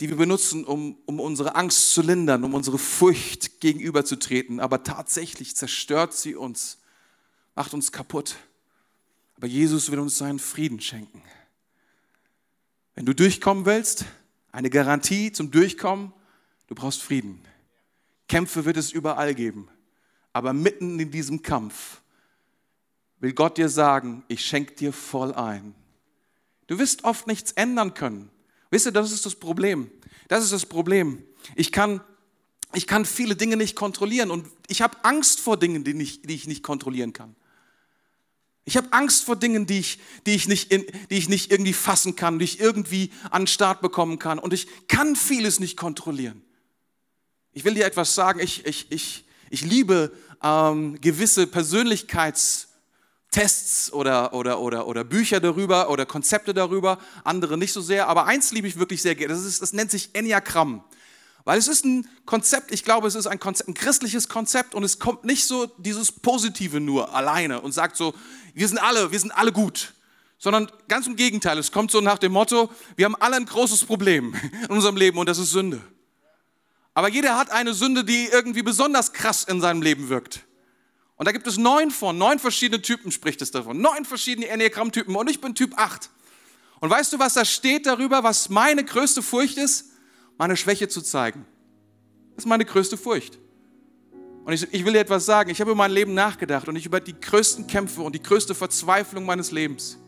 die 0.00 0.08
wir 0.08 0.16
benutzen, 0.16 0.64
um, 0.64 0.98
um 1.06 1.20
unsere 1.20 1.54
Angst 1.54 1.92
zu 1.92 2.02
lindern, 2.02 2.42
um 2.42 2.54
unsere 2.54 2.78
Furcht 2.78 3.60
gegenüberzutreten. 3.60 4.58
Aber 4.58 4.82
tatsächlich 4.82 5.54
zerstört 5.54 6.12
sie 6.12 6.34
uns, 6.34 6.78
macht 7.54 7.72
uns 7.72 7.92
kaputt. 7.92 8.36
Aber 9.36 9.46
Jesus 9.46 9.90
will 9.90 10.00
uns 10.00 10.18
seinen 10.18 10.40
Frieden 10.40 10.80
schenken. 10.80 11.22
Wenn 12.96 13.06
du 13.06 13.14
durchkommen 13.14 13.64
willst, 13.64 14.04
eine 14.54 14.70
Garantie 14.70 15.32
zum 15.32 15.50
Durchkommen, 15.50 16.12
du 16.68 16.76
brauchst 16.76 17.02
Frieden. 17.02 17.42
Kämpfe 18.28 18.64
wird 18.64 18.76
es 18.76 18.92
überall 18.92 19.34
geben. 19.34 19.68
Aber 20.32 20.52
mitten 20.52 21.00
in 21.00 21.10
diesem 21.10 21.42
Kampf 21.42 22.00
will 23.18 23.32
Gott 23.32 23.58
dir 23.58 23.68
sagen, 23.68 24.22
ich 24.28 24.46
schenke 24.46 24.74
dir 24.74 24.92
voll 24.92 25.34
ein. 25.34 25.74
Du 26.68 26.78
wirst 26.78 27.02
oft 27.02 27.26
nichts 27.26 27.50
ändern 27.52 27.94
können. 27.94 28.30
Wisst 28.70 28.86
ihr, 28.86 28.92
das 28.92 29.10
ist 29.10 29.26
das 29.26 29.34
Problem. 29.34 29.90
Das 30.28 30.44
ist 30.44 30.52
das 30.52 30.66
Problem. 30.66 31.24
Ich 31.56 31.72
kann, 31.72 32.00
ich 32.74 32.86
kann 32.86 33.04
viele 33.04 33.34
Dinge 33.34 33.56
nicht 33.56 33.74
kontrollieren 33.74 34.30
und 34.30 34.46
ich 34.68 34.82
habe 34.82 35.04
Angst 35.04 35.40
vor 35.40 35.56
Dingen, 35.56 35.82
die, 35.82 35.94
nicht, 35.94 36.30
die 36.30 36.34
ich 36.34 36.46
nicht 36.46 36.62
kontrollieren 36.62 37.12
kann. 37.12 37.34
Ich 38.66 38.78
habe 38.78 38.90
Angst 38.92 39.24
vor 39.24 39.36
Dingen, 39.36 39.66
die 39.66 39.80
ich, 39.80 39.98
die, 40.26 40.34
ich 40.34 40.48
nicht 40.48 40.72
in, 40.72 40.86
die 41.10 41.18
ich 41.18 41.28
nicht 41.28 41.50
irgendwie 41.50 41.74
fassen 41.74 42.16
kann, 42.16 42.38
die 42.38 42.46
ich 42.46 42.60
irgendwie 42.60 43.10
an 43.30 43.42
den 43.42 43.46
Start 43.46 43.82
bekommen 43.82 44.18
kann. 44.18 44.38
Und 44.38 44.54
ich 44.54 44.66
kann 44.88 45.16
vieles 45.16 45.60
nicht 45.60 45.76
kontrollieren. 45.76 46.42
Ich 47.52 47.64
will 47.64 47.74
dir 47.74 47.84
etwas 47.84 48.14
sagen. 48.14 48.40
Ich, 48.40 48.64
ich, 48.64 48.90
ich, 48.90 49.26
ich 49.50 49.60
liebe 49.62 50.12
ähm, 50.42 50.98
gewisse 51.00 51.46
Persönlichkeitstests 51.46 53.92
oder, 53.92 54.32
oder, 54.32 54.58
oder, 54.60 54.86
oder 54.86 55.04
Bücher 55.04 55.40
darüber 55.40 55.90
oder 55.90 56.06
Konzepte 56.06 56.54
darüber. 56.54 56.98
Andere 57.22 57.58
nicht 57.58 57.74
so 57.74 57.82
sehr. 57.82 58.08
Aber 58.08 58.24
eins 58.24 58.50
liebe 58.50 58.66
ich 58.66 58.78
wirklich 58.78 59.02
sehr 59.02 59.14
gerne. 59.14 59.34
Das, 59.34 59.58
das 59.58 59.74
nennt 59.74 59.90
sich 59.90 60.14
Enneagramm. 60.14 60.82
Weil 61.44 61.58
es 61.58 61.68
ist 61.68 61.84
ein 61.84 62.08
Konzept, 62.24 62.72
ich 62.72 62.84
glaube, 62.84 63.06
es 63.06 63.14
ist 63.14 63.26
ein, 63.26 63.38
Konzept, 63.38 63.68
ein 63.68 63.74
christliches 63.74 64.28
Konzept 64.28 64.74
und 64.74 64.82
es 64.82 64.98
kommt 64.98 65.24
nicht 65.24 65.46
so 65.46 65.66
dieses 65.76 66.10
Positive 66.10 66.80
nur 66.80 67.14
alleine 67.14 67.60
und 67.60 67.72
sagt 67.72 67.96
so, 67.96 68.14
wir 68.54 68.66
sind 68.66 68.78
alle, 68.78 69.12
wir 69.12 69.20
sind 69.20 69.30
alle 69.30 69.52
gut. 69.52 69.92
Sondern 70.38 70.70
ganz 70.88 71.06
im 71.06 71.16
Gegenteil, 71.16 71.58
es 71.58 71.70
kommt 71.70 71.90
so 71.90 72.00
nach 72.00 72.18
dem 72.18 72.32
Motto, 72.32 72.70
wir 72.96 73.04
haben 73.04 73.16
alle 73.16 73.36
ein 73.36 73.46
großes 73.46 73.84
Problem 73.84 74.34
in 74.62 74.70
unserem 74.70 74.96
Leben 74.96 75.18
und 75.18 75.28
das 75.28 75.38
ist 75.38 75.50
Sünde. 75.50 75.80
Aber 76.94 77.08
jeder 77.08 77.36
hat 77.36 77.50
eine 77.50 77.74
Sünde, 77.74 78.04
die 78.04 78.26
irgendwie 78.26 78.62
besonders 78.62 79.12
krass 79.12 79.44
in 79.44 79.60
seinem 79.60 79.82
Leben 79.82 80.08
wirkt. 80.08 80.44
Und 81.16 81.26
da 81.26 81.32
gibt 81.32 81.46
es 81.46 81.58
neun 81.58 81.90
von, 81.90 82.16
neun 82.16 82.38
verschiedene 82.38 82.80
Typen 82.82 83.12
spricht 83.12 83.42
es 83.42 83.50
davon, 83.50 83.80
neun 83.80 84.04
verschiedene 84.04 84.48
Enneagramm-Typen 84.48 85.14
und 85.14 85.28
ich 85.30 85.40
bin 85.40 85.54
Typ 85.54 85.76
8. 85.76 86.10
Und 86.80 86.90
weißt 86.90 87.12
du, 87.12 87.18
was 87.18 87.34
da 87.34 87.44
steht 87.44 87.86
darüber, 87.86 88.22
was 88.22 88.48
meine 88.48 88.84
größte 88.84 89.22
Furcht 89.22 89.58
ist? 89.58 89.93
Meine 90.38 90.56
Schwäche 90.56 90.88
zu 90.88 91.02
zeigen. 91.02 91.46
Das 92.34 92.44
ist 92.44 92.48
meine 92.48 92.64
größte 92.64 92.96
Furcht. 92.96 93.38
Und 94.44 94.52
ich, 94.52 94.72
ich 94.72 94.84
will 94.84 94.92
dir 94.92 95.00
etwas 95.00 95.24
sagen. 95.24 95.50
Ich 95.50 95.60
habe 95.60 95.70
über 95.70 95.78
mein 95.78 95.90
Leben 95.90 96.14
nachgedacht 96.14 96.68
und 96.68 96.76
ich 96.76 96.86
über 96.86 97.00
die 97.00 97.18
größten 97.18 97.66
Kämpfe 97.66 98.02
und 98.02 98.14
die 98.14 98.22
größte 98.22 98.54
Verzweiflung 98.54 99.24
meines 99.24 99.50
Lebens 99.50 99.98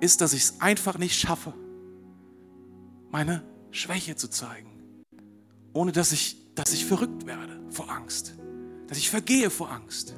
ist, 0.00 0.20
dass 0.20 0.32
ich 0.32 0.44
es 0.44 0.60
einfach 0.60 0.96
nicht 0.96 1.18
schaffe, 1.18 1.52
meine 3.10 3.42
Schwäche 3.70 4.16
zu 4.16 4.28
zeigen, 4.28 5.04
ohne 5.72 5.92
dass 5.92 6.12
ich, 6.12 6.36
dass 6.54 6.72
ich 6.72 6.86
verrückt 6.86 7.26
werde 7.26 7.60
vor 7.70 7.90
Angst, 7.90 8.34
dass 8.86 8.96
ich 8.96 9.10
vergehe 9.10 9.50
vor 9.50 9.70
Angst. 9.70 10.14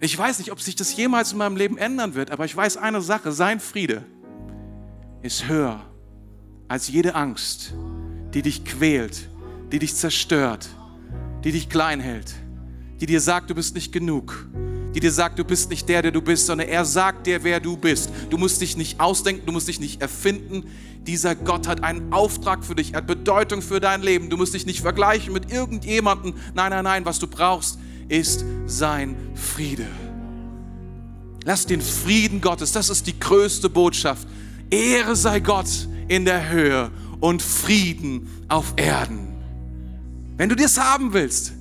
Ich 0.00 0.16
weiß 0.16 0.38
nicht, 0.38 0.50
ob 0.50 0.60
sich 0.60 0.76
das 0.76 0.96
jemals 0.96 1.32
in 1.32 1.38
meinem 1.38 1.56
Leben 1.56 1.78
ändern 1.78 2.14
wird, 2.14 2.30
aber 2.30 2.44
ich 2.44 2.56
weiß 2.56 2.78
eine 2.78 3.00
Sache, 3.00 3.32
sein 3.32 3.60
Friede 3.60 4.04
ist 5.22 5.46
höher 5.46 5.89
als 6.70 6.86
jede 6.86 7.16
Angst, 7.16 7.74
die 8.32 8.42
dich 8.42 8.64
quält, 8.64 9.28
die 9.72 9.80
dich 9.80 9.96
zerstört, 9.96 10.68
die 11.42 11.50
dich 11.50 11.68
klein 11.68 11.98
hält, 11.98 12.32
die 13.00 13.06
dir 13.06 13.20
sagt, 13.20 13.50
du 13.50 13.56
bist 13.56 13.74
nicht 13.74 13.90
genug, 13.90 14.46
die 14.94 15.00
dir 15.00 15.10
sagt, 15.10 15.40
du 15.40 15.44
bist 15.44 15.68
nicht 15.68 15.88
der, 15.88 16.02
der 16.02 16.12
du 16.12 16.22
bist, 16.22 16.46
sondern 16.46 16.68
er 16.68 16.84
sagt 16.84 17.26
dir, 17.26 17.42
wer 17.42 17.58
du 17.58 17.76
bist. 17.76 18.10
Du 18.30 18.38
musst 18.38 18.60
dich 18.60 18.76
nicht 18.76 19.00
ausdenken, 19.00 19.46
du 19.46 19.52
musst 19.52 19.66
dich 19.66 19.80
nicht 19.80 20.00
erfinden. 20.00 20.62
Dieser 21.08 21.34
Gott 21.34 21.66
hat 21.66 21.82
einen 21.82 22.12
Auftrag 22.12 22.64
für 22.64 22.76
dich, 22.76 22.92
er 22.92 22.98
hat 22.98 23.08
Bedeutung 23.08 23.62
für 23.62 23.80
dein 23.80 24.02
Leben. 24.02 24.30
Du 24.30 24.36
musst 24.36 24.54
dich 24.54 24.64
nicht 24.64 24.80
vergleichen 24.80 25.32
mit 25.32 25.50
irgendjemandem. 25.50 26.34
Nein, 26.54 26.70
nein, 26.70 26.84
nein, 26.84 27.04
was 27.04 27.18
du 27.18 27.26
brauchst, 27.26 27.80
ist 28.08 28.44
sein 28.66 29.16
Friede. 29.34 29.88
Lass 31.44 31.66
den 31.66 31.80
Frieden 31.80 32.40
Gottes, 32.40 32.70
das 32.70 32.90
ist 32.90 33.08
die 33.08 33.18
größte 33.18 33.68
Botschaft. 33.68 34.28
Ehre 34.70 35.16
sei 35.16 35.40
Gott 35.40 35.88
in 36.10 36.24
der 36.24 36.48
Höhe 36.48 36.90
und 37.20 37.40
Frieden 37.40 38.28
auf 38.48 38.74
Erden. 38.76 39.28
Wenn 40.36 40.48
du 40.48 40.56
das 40.56 40.76
haben 40.78 41.12
willst, 41.12 41.52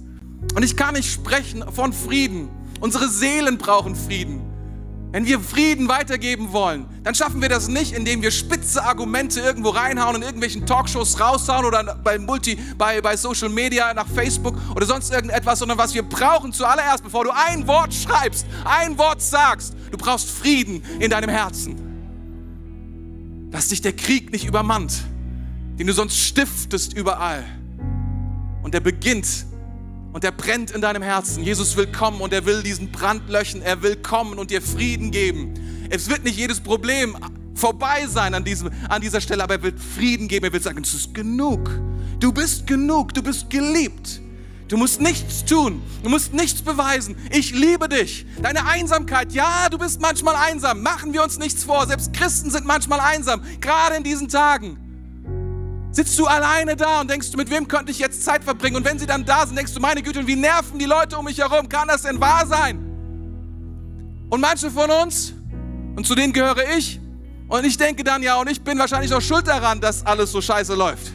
und 0.55 0.63
ich 0.63 0.75
kann 0.75 0.95
nicht 0.95 1.12
sprechen 1.12 1.63
von 1.71 1.93
Frieden, 1.93 2.49
unsere 2.79 3.09
Seelen 3.09 3.59
brauchen 3.59 3.95
Frieden. 3.95 4.41
Wenn 5.12 5.27
wir 5.27 5.39
Frieden 5.39 5.88
weitergeben 5.88 6.51
wollen, 6.51 6.88
dann 7.03 7.13
schaffen 7.13 7.43
wir 7.43 7.49
das 7.49 7.67
nicht, 7.67 7.93
indem 7.93 8.23
wir 8.23 8.31
spitze 8.31 8.83
Argumente 8.83 9.39
irgendwo 9.39 9.69
reinhauen 9.69 10.15
und 10.15 10.21
in 10.21 10.27
irgendwelchen 10.27 10.65
Talkshows 10.65 11.19
raushauen 11.19 11.65
oder 11.65 11.99
bei 12.03 12.17
Multi, 12.17 12.57
bei, 12.77 13.01
bei 13.01 13.17
Social 13.17 13.49
Media, 13.49 13.93
nach 13.93 14.07
Facebook 14.07 14.55
oder 14.75 14.88
sonst 14.88 15.12
irgendetwas, 15.12 15.59
sondern 15.59 15.77
was 15.77 15.93
wir 15.93 16.03
brauchen 16.03 16.53
zuallererst, 16.53 17.03
bevor 17.03 17.23
du 17.23 17.31
ein 17.31 17.67
Wort 17.67 17.93
schreibst, 17.93 18.47
ein 18.65 18.97
Wort 18.97 19.21
sagst, 19.21 19.75
du 19.91 19.97
brauchst 19.97 20.31
Frieden 20.31 20.83
in 20.99 21.12
deinem 21.12 21.29
Herzen. 21.29 21.88
Dass 23.51 23.69
dich 23.69 23.81
der 23.81 23.93
Krieg 23.93 24.31
nicht 24.31 24.45
übermannt, 24.45 25.03
den 25.77 25.88
du 25.88 25.93
sonst 25.93 26.19
stiftest 26.19 26.93
überall. 26.93 27.43
Und 28.62 28.73
der 28.73 28.79
beginnt 28.79 29.45
und 30.12 30.23
der 30.23 30.31
brennt 30.31 30.71
in 30.71 30.81
deinem 30.81 31.01
Herzen. 31.01 31.43
Jesus 31.43 31.77
will 31.77 31.88
kommen 31.88 32.21
und 32.21 32.33
er 32.33 32.45
will 32.45 32.63
diesen 32.63 32.91
Brand 32.91 33.29
löschen. 33.29 33.62
Er 33.62 33.81
will 33.81 33.95
kommen 33.95 34.39
und 34.39 34.51
dir 34.51 34.62
Frieden 34.62 35.12
geben. 35.12 35.53
Es 35.89 36.09
wird 36.09 36.23
nicht 36.23 36.38
jedes 36.38 36.59
Problem 36.59 37.17
vorbei 37.55 38.07
sein 38.07 38.33
an, 38.33 38.43
diesem, 38.43 38.69
an 38.88 39.01
dieser 39.01 39.21
Stelle, 39.21 39.43
aber 39.43 39.55
er 39.55 39.63
wird 39.63 39.79
Frieden 39.79 40.27
geben. 40.27 40.45
Er 40.45 40.53
wird 40.53 40.63
sagen, 40.63 40.81
es 40.83 40.93
ist 40.93 41.13
genug. 41.13 41.69
Du 42.19 42.31
bist 42.31 42.65
genug. 42.67 43.13
Du 43.13 43.21
bist 43.21 43.49
geliebt. 43.49 44.21
Du 44.69 44.77
musst 44.77 45.01
nichts 45.01 45.43
tun. 45.45 45.82
Du 46.03 46.10
musst 46.10 46.32
nichts 46.32 46.62
beweisen. 46.62 47.17
Ich 47.32 47.51
liebe 47.51 47.89
dich. 47.89 48.25
Deine 48.41 48.65
Einsamkeit, 48.67 49.34
ja, 49.34 49.67
du 49.69 49.79
bist 49.79 49.99
manchmal 49.99 50.36
einsam. 50.36 50.84
Machen 50.84 51.12
wir 51.12 51.23
uns 51.23 51.39
nichts 51.39 51.63
vor. 51.63 51.88
Selbst 51.88 52.13
Christen 52.13 52.51
sind 52.51 52.65
manchmal 52.65 52.99
einsam, 52.99 53.41
gerade 53.60 53.95
in 53.95 54.03
diesen 54.03 54.29
Tagen. 54.29 54.77
Sitzt 55.91 56.19
du 56.19 56.27
alleine 56.27 56.75
da 56.75 57.01
und 57.01 57.10
denkst 57.10 57.32
du, 57.32 57.38
mit 57.38 57.49
wem 57.49 57.67
könnte 57.67 57.91
ich 57.91 57.97
jetzt 57.97 58.23
Zeit 58.23 58.43
verbringen? 58.43 58.75
Und 58.75 58.86
wenn 58.86 58.99
sie 58.99 59.08
dann 59.08 59.25
da 59.25 59.47
sind, 59.47 59.55
denkst 59.55 59.73
du, 59.73 59.79
meine 59.79 60.03
Güte, 60.03 60.27
wie 60.27 60.36
nerven 60.36 60.77
die 60.77 60.86
Leute 60.86 61.17
um 61.17 61.25
mich 61.25 61.39
herum? 61.39 61.67
Kann 61.67 61.88
das 61.88 62.03
denn 62.03 62.21
wahr 62.21 62.45
sein? 62.45 62.77
Und 64.29 64.39
manche 64.39 64.69
von 64.69 64.91
uns, 64.91 65.34
und 65.95 66.05
zu 66.05 66.13
denen 66.13 66.32
gehöre 66.32 66.77
ich, 66.77 66.99
und 67.47 67.65
ich 67.65 67.75
denke 67.75 68.03
dann, 68.03 68.21
ja, 68.21 68.39
und 68.39 68.47
ich 68.47 68.62
bin 68.62 68.77
wahrscheinlich 68.77 69.12
auch 69.15 69.21
schuld 69.21 69.47
daran, 69.47 69.82
dass 69.82 70.05
alles 70.05 70.32
so 70.32 70.39
scheiße 70.39 70.75
läuft. 70.75 71.12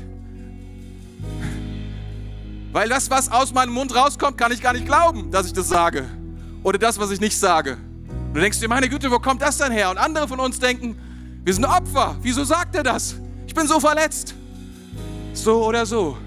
Weil 2.74 2.88
das, 2.88 3.08
was 3.08 3.30
aus 3.30 3.54
meinem 3.54 3.72
Mund 3.72 3.94
rauskommt, 3.94 4.36
kann 4.36 4.50
ich 4.50 4.60
gar 4.60 4.72
nicht 4.72 4.84
glauben, 4.84 5.30
dass 5.30 5.46
ich 5.46 5.52
das 5.52 5.68
sage. 5.68 6.08
Oder 6.64 6.76
das, 6.76 6.98
was 6.98 7.12
ich 7.12 7.20
nicht 7.20 7.38
sage. 7.38 7.78
Du 8.32 8.40
denkst 8.40 8.58
dir, 8.58 8.66
meine 8.66 8.88
Güte, 8.88 9.12
wo 9.12 9.20
kommt 9.20 9.42
das 9.42 9.58
denn 9.58 9.70
her? 9.70 9.90
Und 9.90 9.96
andere 9.96 10.26
von 10.26 10.40
uns 10.40 10.58
denken, 10.58 10.98
wir 11.44 11.54
sind 11.54 11.64
Opfer. 11.64 12.16
Wieso 12.20 12.42
sagt 12.42 12.74
er 12.74 12.82
das? 12.82 13.14
Ich 13.46 13.54
bin 13.54 13.68
so 13.68 13.78
verletzt. 13.78 14.34
So 15.34 15.64
oder 15.64 15.86
so. 15.86 16.18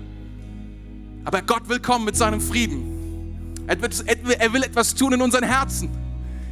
Aber 1.25 1.41
Gott 1.41 1.67
will 1.67 1.81
kommen 1.81 2.05
mit 2.05 2.15
seinem 2.15 2.39
Frieden. 2.39 3.65
Er 3.67 4.53
will 4.53 4.63
etwas 4.63 4.95
tun 4.95 5.11
in 5.11 5.21
unseren 5.21 5.43
Herzen. 5.43 5.89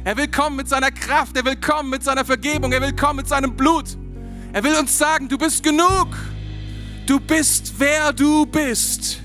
Er 0.04 0.14
will 0.18 0.28
kommen 0.28 0.56
mit 0.56 0.68
seiner 0.68 0.90
Kraft. 0.90 1.38
Er 1.38 1.44
will 1.46 1.56
kommen 1.56 1.88
mit 1.88 2.04
seiner 2.04 2.26
Vergebung. 2.26 2.70
Er 2.70 2.82
will 2.82 2.94
kommen 2.94 3.16
mit 3.16 3.28
seinem 3.28 3.56
Blut. 3.56 3.96
Er 4.52 4.62
will 4.62 4.74
uns 4.76 4.98
sagen, 4.98 5.26
du 5.26 5.38
bist 5.38 5.62
genug. 5.62 6.08
Du 7.06 7.18
bist, 7.18 7.72
wer 7.78 8.12
du 8.12 8.44
bist. 8.44 9.22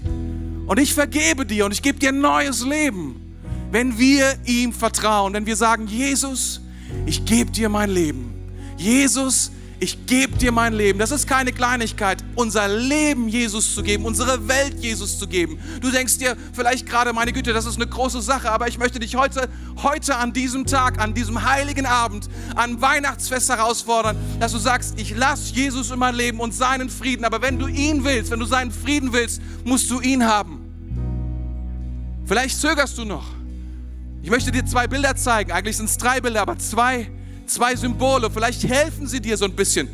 Und 0.71 0.79
ich 0.79 0.93
vergebe 0.93 1.45
dir 1.45 1.65
und 1.65 1.73
ich 1.73 1.81
gebe 1.81 1.99
dir 1.99 2.13
ein 2.13 2.21
neues 2.21 2.63
Leben, 2.65 3.35
wenn 3.71 3.99
wir 3.99 4.35
ihm 4.45 4.71
vertrauen, 4.71 5.33
wenn 5.33 5.45
wir 5.45 5.57
sagen, 5.57 5.85
Jesus, 5.85 6.61
ich 7.05 7.25
gebe 7.25 7.51
dir 7.51 7.67
mein 7.67 7.89
Leben. 7.89 8.33
Jesus, 8.77 9.51
ich 9.81 10.05
gebe 10.05 10.37
dir 10.37 10.53
mein 10.53 10.71
Leben. 10.71 10.97
Das 10.97 11.11
ist 11.11 11.27
keine 11.27 11.51
Kleinigkeit, 11.51 12.23
unser 12.35 12.69
Leben 12.69 13.27
Jesus 13.27 13.75
zu 13.75 13.83
geben, 13.83 14.05
unsere 14.05 14.47
Welt 14.47 14.79
Jesus 14.79 15.19
zu 15.19 15.27
geben. 15.27 15.59
Du 15.81 15.91
denkst 15.91 16.19
dir 16.19 16.37
vielleicht 16.53 16.85
gerade, 16.85 17.11
meine 17.11 17.33
Güte, 17.33 17.51
das 17.51 17.65
ist 17.65 17.75
eine 17.75 17.87
große 17.87 18.21
Sache, 18.21 18.49
aber 18.49 18.69
ich 18.69 18.77
möchte 18.77 18.97
dich 18.97 19.17
heute, 19.17 19.49
heute 19.83 20.15
an 20.15 20.31
diesem 20.31 20.65
Tag, 20.65 21.01
an 21.01 21.13
diesem 21.13 21.43
heiligen 21.43 21.85
Abend, 21.85 22.29
an 22.55 22.79
Weihnachtsfest 22.79 23.49
herausfordern, 23.49 24.15
dass 24.39 24.53
du 24.53 24.57
sagst, 24.57 24.97
ich 24.97 25.17
lasse 25.17 25.53
Jesus 25.53 25.91
in 25.91 25.99
mein 25.99 26.15
Leben 26.15 26.39
und 26.39 26.53
seinen 26.53 26.89
Frieden. 26.89 27.25
Aber 27.25 27.41
wenn 27.41 27.59
du 27.59 27.67
ihn 27.67 28.05
willst, 28.05 28.31
wenn 28.31 28.39
du 28.39 28.45
seinen 28.45 28.71
Frieden 28.71 29.11
willst, 29.11 29.41
musst 29.65 29.91
du 29.91 29.99
ihn 29.99 30.25
haben. 30.25 30.60
Vielleicht 32.25 32.59
zögerst 32.59 32.97
du 32.97 33.05
noch. 33.05 33.25
Ich 34.21 34.29
möchte 34.29 34.51
dir 34.51 34.65
zwei 34.65 34.87
Bilder 34.87 35.15
zeigen. 35.15 35.51
Eigentlich 35.51 35.77
sind 35.77 35.89
es 35.89 35.97
drei 35.97 36.21
Bilder, 36.21 36.41
aber 36.41 36.57
zwei 36.57 37.09
zwei 37.51 37.75
Symbole, 37.75 38.29
vielleicht 38.31 38.63
helfen 38.63 39.07
sie 39.07 39.19
dir 39.19 39.37
so 39.37 39.45
ein 39.45 39.55
bisschen. 39.55 39.87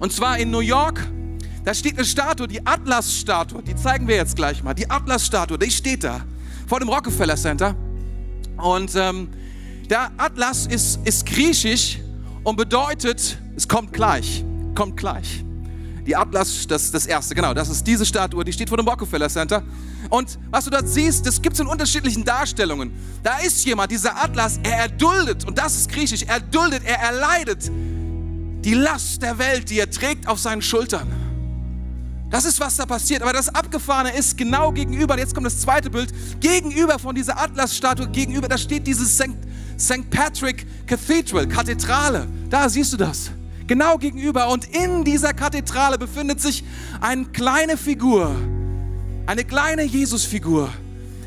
Und 0.00 0.12
zwar 0.12 0.38
in 0.38 0.50
New 0.50 0.60
York, 0.60 1.00
da 1.64 1.74
steht 1.74 1.94
eine 1.94 2.04
Statue, 2.04 2.46
die 2.46 2.64
Atlas-Statue, 2.64 3.62
die 3.62 3.74
zeigen 3.74 4.06
wir 4.06 4.16
jetzt 4.16 4.36
gleich 4.36 4.62
mal. 4.62 4.74
Die 4.74 4.88
Atlas-Statue, 4.88 5.58
die 5.58 5.70
steht 5.70 6.04
da 6.04 6.24
vor 6.66 6.78
dem 6.78 6.88
Rockefeller 6.88 7.36
Center. 7.36 7.74
Und 8.56 8.94
ähm, 8.94 9.28
der 9.90 10.10
Atlas 10.16 10.66
ist, 10.66 11.00
ist 11.04 11.26
griechisch 11.26 11.98
und 12.44 12.56
bedeutet, 12.56 13.38
es 13.56 13.66
kommt 13.66 13.92
gleich, 13.92 14.44
kommt 14.74 14.96
gleich. 14.96 15.44
Die 16.06 16.14
Atlas, 16.14 16.66
das 16.66 16.84
ist 16.84 16.94
das 16.94 17.06
erste, 17.06 17.34
genau, 17.34 17.54
das 17.54 17.68
ist 17.68 17.86
diese 17.86 18.04
Statue, 18.04 18.44
die 18.44 18.52
steht 18.52 18.68
vor 18.68 18.76
dem 18.76 18.86
Rockefeller 18.86 19.28
Center. 19.28 19.62
Und 20.10 20.38
was 20.50 20.64
du 20.64 20.70
dort 20.70 20.86
siehst, 20.86 21.26
das 21.26 21.40
gibt 21.40 21.54
es 21.54 21.60
in 21.60 21.66
unterschiedlichen 21.66 22.24
Darstellungen. 22.24 22.92
Da 23.22 23.38
ist 23.38 23.64
jemand, 23.64 23.90
dieser 23.90 24.22
Atlas, 24.22 24.60
er 24.62 24.76
erduldet, 24.76 25.44
und 25.46 25.56
das 25.56 25.76
ist 25.76 25.90
griechisch, 25.90 26.22
er 26.22 26.40
duldet, 26.40 26.82
er 26.84 26.98
erleidet 26.98 27.70
die 28.64 28.74
Last 28.74 29.22
der 29.22 29.38
Welt, 29.38 29.70
die 29.70 29.78
er 29.78 29.90
trägt 29.90 30.26
auf 30.26 30.38
seinen 30.38 30.62
Schultern. 30.62 31.10
Das 32.30 32.44
ist, 32.44 32.58
was 32.58 32.76
da 32.76 32.84
passiert. 32.84 33.22
Aber 33.22 33.32
das 33.32 33.54
Abgefahrene 33.54 34.16
ist 34.16 34.36
genau 34.36 34.72
gegenüber, 34.72 35.16
jetzt 35.18 35.34
kommt 35.34 35.46
das 35.46 35.60
zweite 35.60 35.88
Bild, 35.88 36.12
gegenüber 36.40 36.98
von 36.98 37.14
dieser 37.14 37.40
Atlasstatue, 37.40 38.08
gegenüber, 38.08 38.48
da 38.48 38.58
steht 38.58 38.86
dieses 38.86 39.16
St. 39.16 40.10
Patrick 40.10 40.66
Cathedral, 40.86 41.46
Kathedrale. 41.46 42.26
Da 42.50 42.68
siehst 42.68 42.92
du 42.92 42.96
das. 42.96 43.30
Genau 43.66 43.98
gegenüber. 43.98 44.48
Und 44.48 44.66
in 44.74 45.04
dieser 45.04 45.32
Kathedrale 45.32 45.98
befindet 45.98 46.40
sich 46.40 46.64
eine 47.00 47.24
kleine 47.26 47.76
Figur, 47.76 48.34
eine 49.26 49.44
kleine 49.44 49.84
Jesusfigur, 49.84 50.68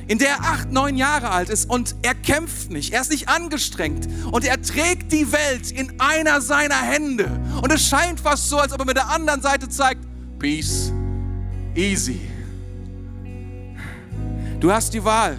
in 0.08 0.20
der 0.20 0.30
er 0.30 0.42
acht, 0.42 0.72
neun 0.72 0.98
Jahre 0.98 1.32
alt 1.32 1.50
ist 1.50 1.70
und 1.70 1.96
er 2.02 2.16
kämpft 2.16 2.70
nicht, 2.70 2.94
er 2.94 3.02
ist 3.02 3.12
nicht 3.12 3.28
angestrengt 3.28 4.08
und 4.32 4.46
er 4.46 4.62
trägt 4.62 5.12
die 5.12 5.32
Welt 5.32 5.72
in 5.72 6.00
einer 6.00 6.40
seiner 6.42 6.82
Hände. 6.82 7.40
Und 7.62 7.72
es 7.74 7.88
scheint 7.88 8.20
fast 8.20 8.50
so, 8.50 8.58
als 8.58 8.72
ob 8.72 8.80
er 8.80 8.86
mit 8.86 8.98
der 8.98 9.10
anderen 9.10 9.42
Seite 9.42 9.68
zeigt, 9.68 10.06
Peace, 10.40 10.94
easy. 11.76 12.22
Du 14.60 14.72
hast 14.72 14.94
die 14.94 15.04
Wahl. 15.04 15.38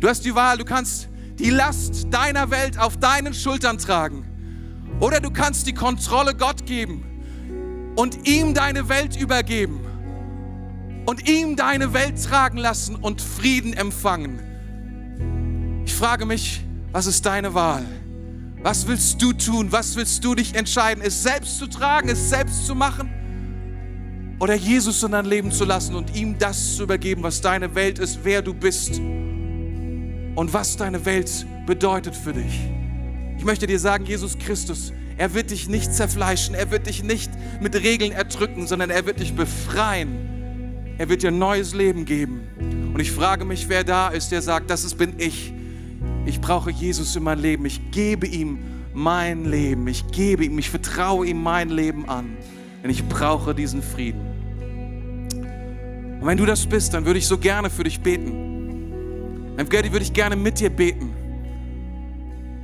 Du 0.00 0.08
hast 0.08 0.24
die 0.24 0.34
Wahl, 0.34 0.56
du 0.56 0.64
kannst 0.64 1.08
die 1.38 1.50
Last 1.50 2.06
deiner 2.10 2.50
Welt 2.50 2.78
auf 2.78 2.96
deinen 2.96 3.34
Schultern 3.34 3.78
tragen. 3.78 4.29
Oder 5.00 5.20
du 5.20 5.30
kannst 5.30 5.66
die 5.66 5.72
Kontrolle 5.72 6.34
Gott 6.34 6.66
geben 6.66 7.04
und 7.96 8.28
ihm 8.28 8.54
deine 8.54 8.88
Welt 8.88 9.20
übergeben 9.20 9.80
und 11.06 11.28
ihm 11.28 11.56
deine 11.56 11.92
Welt 11.92 12.22
tragen 12.22 12.58
lassen 12.58 12.96
und 12.96 13.20
Frieden 13.20 13.72
empfangen. 13.72 14.40
Ich 15.86 15.94
frage 15.94 16.26
mich, 16.26 16.64
was 16.92 17.06
ist 17.06 17.24
deine 17.24 17.54
Wahl? 17.54 17.84
Was 18.62 18.86
willst 18.86 19.22
du 19.22 19.32
tun? 19.32 19.72
Was 19.72 19.96
willst 19.96 20.22
du 20.22 20.34
dich 20.34 20.54
entscheiden? 20.54 21.02
Es 21.02 21.22
selbst 21.22 21.58
zu 21.58 21.66
tragen, 21.66 22.10
es 22.10 22.28
selbst 22.28 22.66
zu 22.66 22.74
machen? 22.74 23.10
Oder 24.38 24.54
Jesus 24.54 25.02
in 25.02 25.12
dein 25.12 25.24
Leben 25.24 25.50
zu 25.50 25.64
lassen 25.64 25.94
und 25.94 26.14
ihm 26.14 26.38
das 26.38 26.76
zu 26.76 26.82
übergeben, 26.84 27.22
was 27.22 27.40
deine 27.40 27.74
Welt 27.74 27.98
ist, 27.98 28.20
wer 28.22 28.42
du 28.42 28.54
bist 28.54 28.98
und 28.98 30.52
was 30.52 30.76
deine 30.76 31.04
Welt 31.04 31.46
bedeutet 31.66 32.14
für 32.14 32.32
dich? 32.32 32.79
Ich 33.40 33.44
möchte 33.44 33.66
dir 33.66 33.80
sagen, 33.80 34.06
Jesus 34.06 34.38
Christus, 34.38 34.92
er 35.18 35.34
wird 35.34 35.50
dich 35.50 35.68
nicht 35.68 35.92
zerfleischen, 35.92 36.54
er 36.54 36.70
wird 36.70 36.86
dich 36.86 37.02
nicht 37.02 37.32
mit 37.60 37.74
Regeln 37.74 38.12
erdrücken, 38.12 38.68
sondern 38.68 38.90
er 38.90 39.04
wird 39.04 39.18
dich 39.18 39.34
befreien 39.34 40.30
er 41.00 41.08
wird 41.08 41.22
dir 41.22 41.28
ein 41.28 41.38
neues 41.38 41.72
Leben 41.72 42.04
geben. 42.04 42.42
Und 42.92 43.00
ich 43.00 43.10
frage 43.10 43.46
mich, 43.46 43.70
wer 43.70 43.84
da 43.84 44.08
ist, 44.08 44.32
der 44.32 44.42
sagt, 44.42 44.68
das 44.68 44.92
bin 44.92 45.14
ich. 45.16 45.50
Ich 46.26 46.42
brauche 46.42 46.70
Jesus 46.70 47.16
in 47.16 47.22
mein 47.22 47.38
Leben. 47.38 47.64
Ich 47.64 47.90
gebe 47.90 48.26
ihm 48.26 48.58
mein 48.92 49.46
Leben. 49.46 49.88
Ich 49.88 50.06
gebe 50.08 50.44
ihm, 50.44 50.58
ich 50.58 50.68
vertraue 50.68 51.26
ihm 51.26 51.42
mein 51.42 51.70
Leben 51.70 52.06
an. 52.06 52.36
Denn 52.82 52.90
ich 52.90 53.08
brauche 53.08 53.54
diesen 53.54 53.82
Frieden. 53.82 54.20
Und 56.20 56.26
wenn 56.26 56.36
du 56.36 56.44
das 56.44 56.66
bist, 56.66 56.92
dann 56.92 57.06
würde 57.06 57.18
ich 57.18 57.26
so 57.26 57.38
gerne 57.38 57.70
für 57.70 57.84
dich 57.84 58.00
beten. 58.00 59.54
Dann 59.56 59.72
würde 59.72 60.02
ich 60.02 60.12
gerne 60.12 60.36
mit 60.36 60.60
dir 60.60 60.68
beten. 60.68 61.09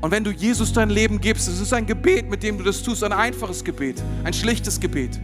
Und 0.00 0.10
wenn 0.10 0.24
du 0.24 0.30
Jesus 0.30 0.72
dein 0.72 0.90
Leben 0.90 1.20
gibst, 1.20 1.48
es 1.48 1.60
ist 1.60 1.72
ein 1.72 1.86
Gebet, 1.86 2.28
mit 2.30 2.42
dem 2.42 2.58
du 2.58 2.64
das 2.64 2.82
tust, 2.82 3.02
ein 3.02 3.12
einfaches 3.12 3.64
Gebet, 3.64 4.02
ein 4.24 4.32
schlichtes 4.32 4.78
Gebet. 4.78 5.18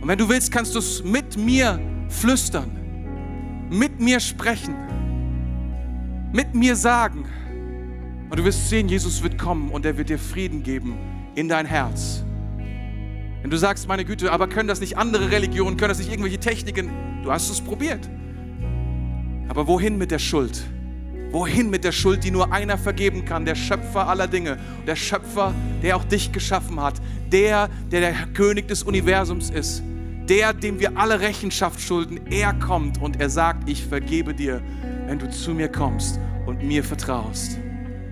Und 0.00 0.08
wenn 0.08 0.18
du 0.18 0.28
willst, 0.28 0.50
kannst 0.50 0.74
du 0.74 0.80
es 0.80 1.04
mit 1.04 1.36
mir 1.36 1.80
flüstern, 2.08 2.70
mit 3.70 4.00
mir 4.00 4.18
sprechen, 4.20 4.74
mit 6.32 6.54
mir 6.54 6.74
sagen. 6.74 7.24
Und 8.28 8.38
du 8.38 8.44
wirst 8.44 8.68
sehen, 8.68 8.88
Jesus 8.88 9.22
wird 9.22 9.38
kommen 9.38 9.70
und 9.70 9.86
er 9.86 9.96
wird 9.96 10.08
dir 10.08 10.18
Frieden 10.18 10.62
geben 10.62 10.96
in 11.34 11.48
dein 11.48 11.66
Herz. 11.66 12.24
Wenn 13.42 13.50
du 13.50 13.56
sagst, 13.56 13.86
meine 13.88 14.04
Güte, 14.04 14.32
aber 14.32 14.48
können 14.48 14.68
das 14.68 14.80
nicht 14.80 14.96
andere 14.98 15.30
Religionen, 15.30 15.76
können 15.76 15.90
das 15.90 15.98
nicht 15.98 16.10
irgendwelche 16.10 16.38
Techniken? 16.38 16.90
Du 17.22 17.30
hast 17.30 17.50
es 17.50 17.60
probiert. 17.60 18.08
Aber 19.48 19.66
wohin 19.66 19.98
mit 19.98 20.10
der 20.10 20.18
Schuld? 20.18 20.62
Wohin 21.32 21.70
mit 21.70 21.82
der 21.82 21.92
Schuld, 21.92 22.24
die 22.24 22.30
nur 22.30 22.52
einer 22.52 22.76
vergeben 22.76 23.24
kann, 23.24 23.46
der 23.46 23.54
Schöpfer 23.54 24.06
aller 24.06 24.28
Dinge, 24.28 24.58
der 24.86 24.96
Schöpfer, 24.96 25.54
der 25.82 25.96
auch 25.96 26.04
dich 26.04 26.30
geschaffen 26.30 26.78
hat, 26.78 27.00
der, 27.32 27.70
der 27.90 28.00
der 28.00 28.14
König 28.34 28.68
des 28.68 28.82
Universums 28.82 29.48
ist, 29.48 29.82
der, 30.28 30.52
dem 30.52 30.78
wir 30.78 30.98
alle 30.98 31.20
Rechenschaft 31.20 31.80
schulden. 31.80 32.20
Er 32.30 32.52
kommt 32.52 33.00
und 33.00 33.18
er 33.18 33.30
sagt, 33.30 33.68
ich 33.68 33.84
vergebe 33.84 34.34
dir, 34.34 34.60
wenn 35.06 35.18
du 35.18 35.30
zu 35.30 35.52
mir 35.52 35.68
kommst 35.68 36.20
und 36.46 36.62
mir 36.62 36.84
vertraust. 36.84 37.58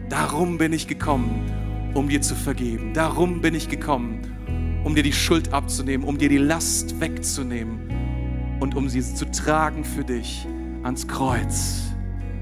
Darum 0.09 0.57
bin 0.57 0.73
ich 0.73 0.87
gekommen, 0.87 1.93
um 1.95 2.09
dir 2.09 2.23
zu 2.23 2.35
vergeben. 2.35 2.95
Darum 2.95 3.43
bin 3.43 3.55
ich 3.55 3.69
gekommen, 3.69 4.81
um 4.83 4.95
dir 4.95 5.03
die 5.03 5.13
Schuld 5.13 5.53
abzunehmen, 5.53 6.07
um 6.07 6.17
dir 6.17 6.31
die 6.31 6.39
Last 6.39 6.99
wegzunehmen 7.01 8.59
und 8.61 8.75
um 8.75 8.89
sie 8.89 9.03
zu 9.03 9.31
tragen 9.31 9.85
für 9.85 10.05
dich 10.05 10.47
ans 10.83 11.07
Kreuz. 11.07 11.90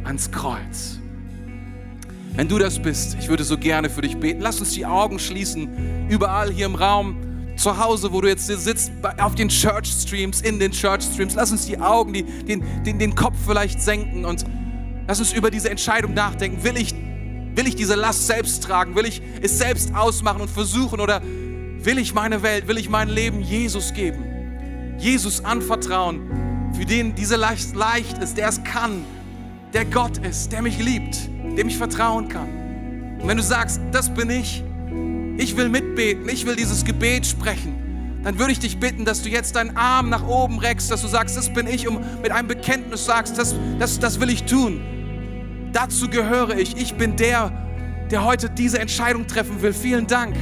Ans 0.09 0.31
Kreuz. 0.31 0.99
Wenn 2.35 2.49
du 2.49 2.59
das 2.59 2.81
bist, 2.81 3.19
ich 3.21 3.29
würde 3.29 3.45
so 3.45 3.59
gerne 3.59 3.91
für 3.91 4.01
dich 4.01 4.17
beten. 4.17 4.41
Lass 4.41 4.59
uns 4.59 4.73
die 4.73 4.87
Augen 4.87 5.19
schließen, 5.19 6.09
überall 6.09 6.51
hier 6.51 6.65
im 6.65 6.77
Raum, 6.77 7.17
zu 7.57 7.77
Hause, 7.77 8.11
wo 8.13 8.23
du 8.23 8.29
jetzt 8.29 8.47
sitzt, 8.47 8.91
auf 9.19 9.35
den 9.35 9.49
Church 9.49 9.87
Streams, 9.87 10.41
in 10.41 10.59
den 10.59 10.73
Church 10.73 11.03
Streams. 11.03 11.35
Lass 11.35 11.51
uns 11.53 11.67
die 11.67 11.79
Augen, 11.79 12.15
die, 12.15 12.23
den, 12.23 12.65
den, 12.85 12.99
den 12.99 13.15
Kopf 13.15 13.35
vielleicht 13.47 13.83
senken 13.83 14.25
und 14.25 14.47
lass 15.07 15.19
uns 15.19 15.35
über 15.35 15.51
diese 15.51 15.69
Entscheidung 15.69 16.15
nachdenken. 16.15 16.65
Will 16.65 16.79
ich, 16.79 16.95
will 17.55 17.67
ich 17.67 17.77
diese 17.77 17.95
Last 17.95 18.29
selbst 18.29 18.63
tragen? 18.63 18.95
Will 18.95 19.05
ich 19.05 19.21
es 19.43 19.59
selbst 19.59 19.95
ausmachen 19.95 20.41
und 20.41 20.49
versuchen? 20.49 21.01
Oder 21.01 21.21
will 21.23 21.99
ich 21.99 22.15
meine 22.15 22.43
Welt, 22.43 22.67
will 22.67 22.79
ich 22.79 22.89
mein 22.89 23.11
Leben 23.11 23.43
Jesus 23.43 23.93
geben? 23.93 24.25
Jesus 24.99 25.45
anvertrauen, 25.45 26.73
für 26.73 26.87
den 26.87 27.15
diese 27.15 27.37
Last 27.37 27.75
leicht 27.77 28.19
ist, 28.19 28.39
der 28.39 28.49
es 28.49 28.63
kann, 28.65 29.05
der 29.73 29.85
Gott 29.85 30.19
ist, 30.19 30.53
der 30.53 30.63
mich 30.63 30.79
liebt, 30.79 31.29
dem 31.57 31.69
ich 31.69 31.77
vertrauen 31.77 32.29
kann. 32.29 32.49
Und 33.21 33.29
wenn 33.29 33.37
du 33.37 33.43
sagst, 33.43 33.81
das 33.93 34.13
bin 34.13 34.31
ich, 34.31 34.63
ich 35.37 35.57
will 35.57 35.69
mitbeten, 35.69 36.29
ich 36.29 36.47
will 36.47 36.57
dieses 36.57 36.85
Gebet 36.85 37.27
sprechen, 37.27 38.21
dann 38.25 38.39
würde 38.39 38.53
ich 38.53 38.59
dich 38.59 38.79
bitten, 38.81 39.05
dass 39.05 39.23
du 39.23 39.29
jetzt 39.29 39.57
deinen 39.57 39.77
Arm 39.77 40.09
nach 40.09 40.27
oben 40.27 40.59
reckst, 40.59 40.91
dass 40.91 41.03
du 41.03 41.09
sagst, 41.09 41.37
das 41.37 41.53
bin 41.53 41.67
ich, 41.67 41.89
und 41.89 42.23
mit 42.23 42.33
einem 42.33 42.49
Bekenntnis 42.49 43.05
sagst, 43.05 43.39
das, 43.39 43.55
das, 43.79 43.99
das 43.99 44.21
will 44.21 44.31
ich 44.31 44.45
tun. 44.45 44.81
Dazu 45.73 46.09
gehöre 46.09 46.57
ich. 46.59 46.77
Ich 46.77 46.95
bin 46.95 47.17
der, 47.17 47.53
der 48.11 48.25
heute 48.25 48.51
diese 48.51 48.79
Entscheidung 48.79 49.27
treffen 49.27 49.63
will. 49.63 49.73
Vielen 49.73 50.07
Dank. 50.07 50.35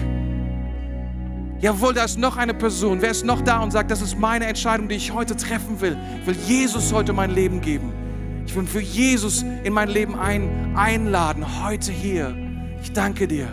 Jawohl, 1.59 1.95
da 1.95 2.05
ist 2.05 2.19
noch 2.19 2.37
eine 2.37 2.55
Person. 2.55 3.03
Wer 3.03 3.11
ist 3.11 3.25
noch 3.25 3.41
da 3.41 3.61
und 3.61 3.73
sagt, 3.73 3.91
das 3.91 4.03
ist 4.03 4.19
meine 4.19 4.47
Entscheidung, 4.47 4.89
die 4.89 4.95
ich 4.95 5.13
heute 5.13 5.37
treffen 5.37 5.81
will? 5.81 5.97
Ich 6.21 6.27
will 6.27 6.37
Jesus 6.47 6.93
heute 6.93 7.13
mein 7.13 7.31
Leben 7.31 7.61
geben. 7.61 8.06
Ich 8.47 8.55
will 8.55 8.65
für 8.65 8.81
Jesus 8.81 9.45
in 9.65 9.73
mein 9.73 9.89
Leben 9.89 10.15
ein, 10.15 10.77
einladen, 10.77 11.45
heute 11.65 11.91
hier. 11.91 12.35
Ich 12.81 12.93
danke 12.93 13.27
dir. 13.27 13.49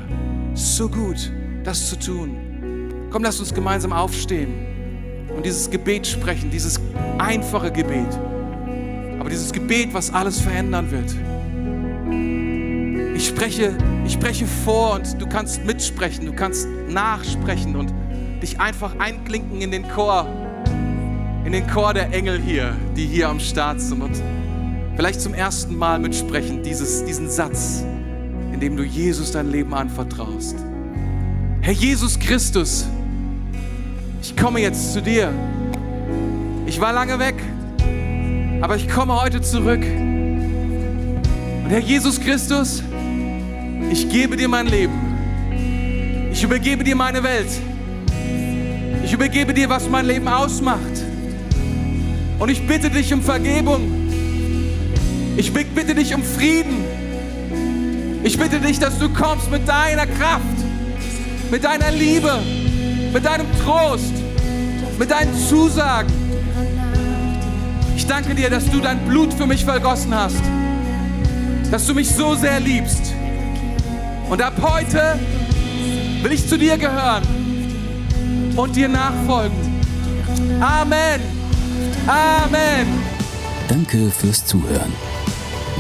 So 0.54 0.88
gut, 0.88 1.32
das 1.64 1.90
zu 1.90 1.98
tun. 1.98 3.08
Komm, 3.10 3.24
lass 3.24 3.40
uns 3.40 3.54
gemeinsam 3.54 3.92
aufstehen 3.92 4.54
und 5.36 5.46
dieses 5.46 5.70
Gebet 5.70 6.06
sprechen, 6.06 6.52
dieses 6.52 6.80
einfache 7.18 7.72
Gebet. 7.72 8.08
Aber 9.20 9.30
dieses 9.30 9.52
Gebet, 9.52 9.94
was 9.94 10.14
alles 10.14 10.40
verändern 10.40 10.92
wird. 10.92 11.16
Ich 13.16 13.28
spreche, 13.28 13.76
ich 14.06 14.14
spreche 14.14 14.46
vor 14.46 14.96
und 14.96 15.20
du 15.20 15.28
kannst 15.28 15.66
mitsprechen, 15.66 16.28
du 16.28 16.34
kannst 16.34 16.68
nachsprechen 16.88 17.76
und 17.76 17.92
dich 18.42 18.60
einfach 18.60 18.96
einklinken 19.00 19.62
in 19.62 19.72
den 19.72 19.88
Chor, 19.90 20.28
in 21.46 21.52
den 21.52 21.66
Chor 21.68 21.94
der 21.94 22.12
Engel 22.14 22.40
hier, 22.40 22.76
die 22.96 23.06
hier 23.06 23.30
am 23.30 23.40
Start 23.40 23.82
sind 23.82 24.02
und 24.02 24.22
vielleicht 24.96 25.22
zum 25.22 25.34
ersten 25.34 25.76
Mal 25.78 26.00
mitsprechen, 26.00 26.64
dieses, 26.64 27.04
diesen 27.06 27.30
Satz, 27.30 27.84
in 28.54 28.60
dem 28.60 28.78
du 28.78 28.84
Jesus 28.84 29.32
dein 29.32 29.52
Leben 29.52 29.74
anvertraust. 29.74 30.56
Herr 31.62 31.74
Jesus 31.74 32.20
Christus, 32.20 32.86
ich 34.22 34.36
komme 34.36 34.60
jetzt 34.60 34.94
zu 34.94 35.02
dir. 35.02 35.32
Ich 36.66 36.80
war 36.80 36.94
lange 36.94 37.20
weg, 37.20 37.36
aber 38.62 38.76
ich 38.76 38.90
komme 38.90 39.22
heute 39.22 39.42
zurück. 39.42 39.84
Und 41.64 41.70
Herr 41.70 41.80
Jesus 41.80 42.20
Christus, 42.20 42.84
ich 43.92 44.10
gebe 44.10 44.36
dir 44.36 44.48
mein 44.48 44.68
Leben. 44.68 44.94
Ich 46.32 46.44
übergebe 46.44 46.84
dir 46.84 46.96
meine 46.96 47.24
Welt. 47.24 47.50
Ich 49.04 49.14
übergebe 49.14 49.54
dir, 49.54 49.70
was 49.70 49.90
mein 49.90 50.06
Leben 50.06 50.28
ausmacht. 50.28 51.04
Und 52.40 52.50
ich 52.50 52.66
bitte 52.66 52.90
dich 52.90 53.14
um 53.14 53.22
Vergebung. 53.22 54.03
Ich 55.36 55.54
bitte 55.54 55.96
dich 55.96 56.14
um 56.14 56.24
Frieden. 56.24 56.86
Ich 58.24 58.38
bitte 58.38 58.60
dich, 58.60 58.80
dass 58.80 59.00
du 59.00 59.10
kommst 59.10 59.52
mit 59.52 59.68
deiner 59.68 60.06
Kraft, 60.08 60.44
mit 61.52 61.64
deiner 61.64 61.92
Liebe, 61.92 62.40
mit 63.12 63.26
deinem 63.26 63.48
Trost, 63.64 64.14
mit 64.98 65.12
deinen 65.12 65.36
Zusagen. 65.38 66.12
Ich 67.96 68.08
danke 68.08 68.34
dir, 68.34 68.50
dass 68.50 68.70
du 68.70 68.80
dein 68.80 69.00
Blut 69.06 69.34
für 69.34 69.46
mich 69.46 69.66
vergossen 69.66 70.16
hast, 70.16 70.42
dass 71.72 71.86
du 71.86 71.94
mich 71.94 72.10
so 72.10 72.36
sehr 72.36 72.60
liebst. 72.60 73.14
Und 74.30 74.42
ab 74.42 74.54
heute 74.62 75.20
will 76.22 76.32
ich 76.32 76.48
zu 76.48 76.58
dir 76.58 76.78
gehören 76.78 77.24
und 78.56 78.76
dir 78.76 78.88
nachfolgen. 78.88 79.58
Amen. 80.62 81.22
Amen. 82.08 82.88
Danke 83.68 84.12
fürs 84.12 84.46
Zuhören. 84.46 84.94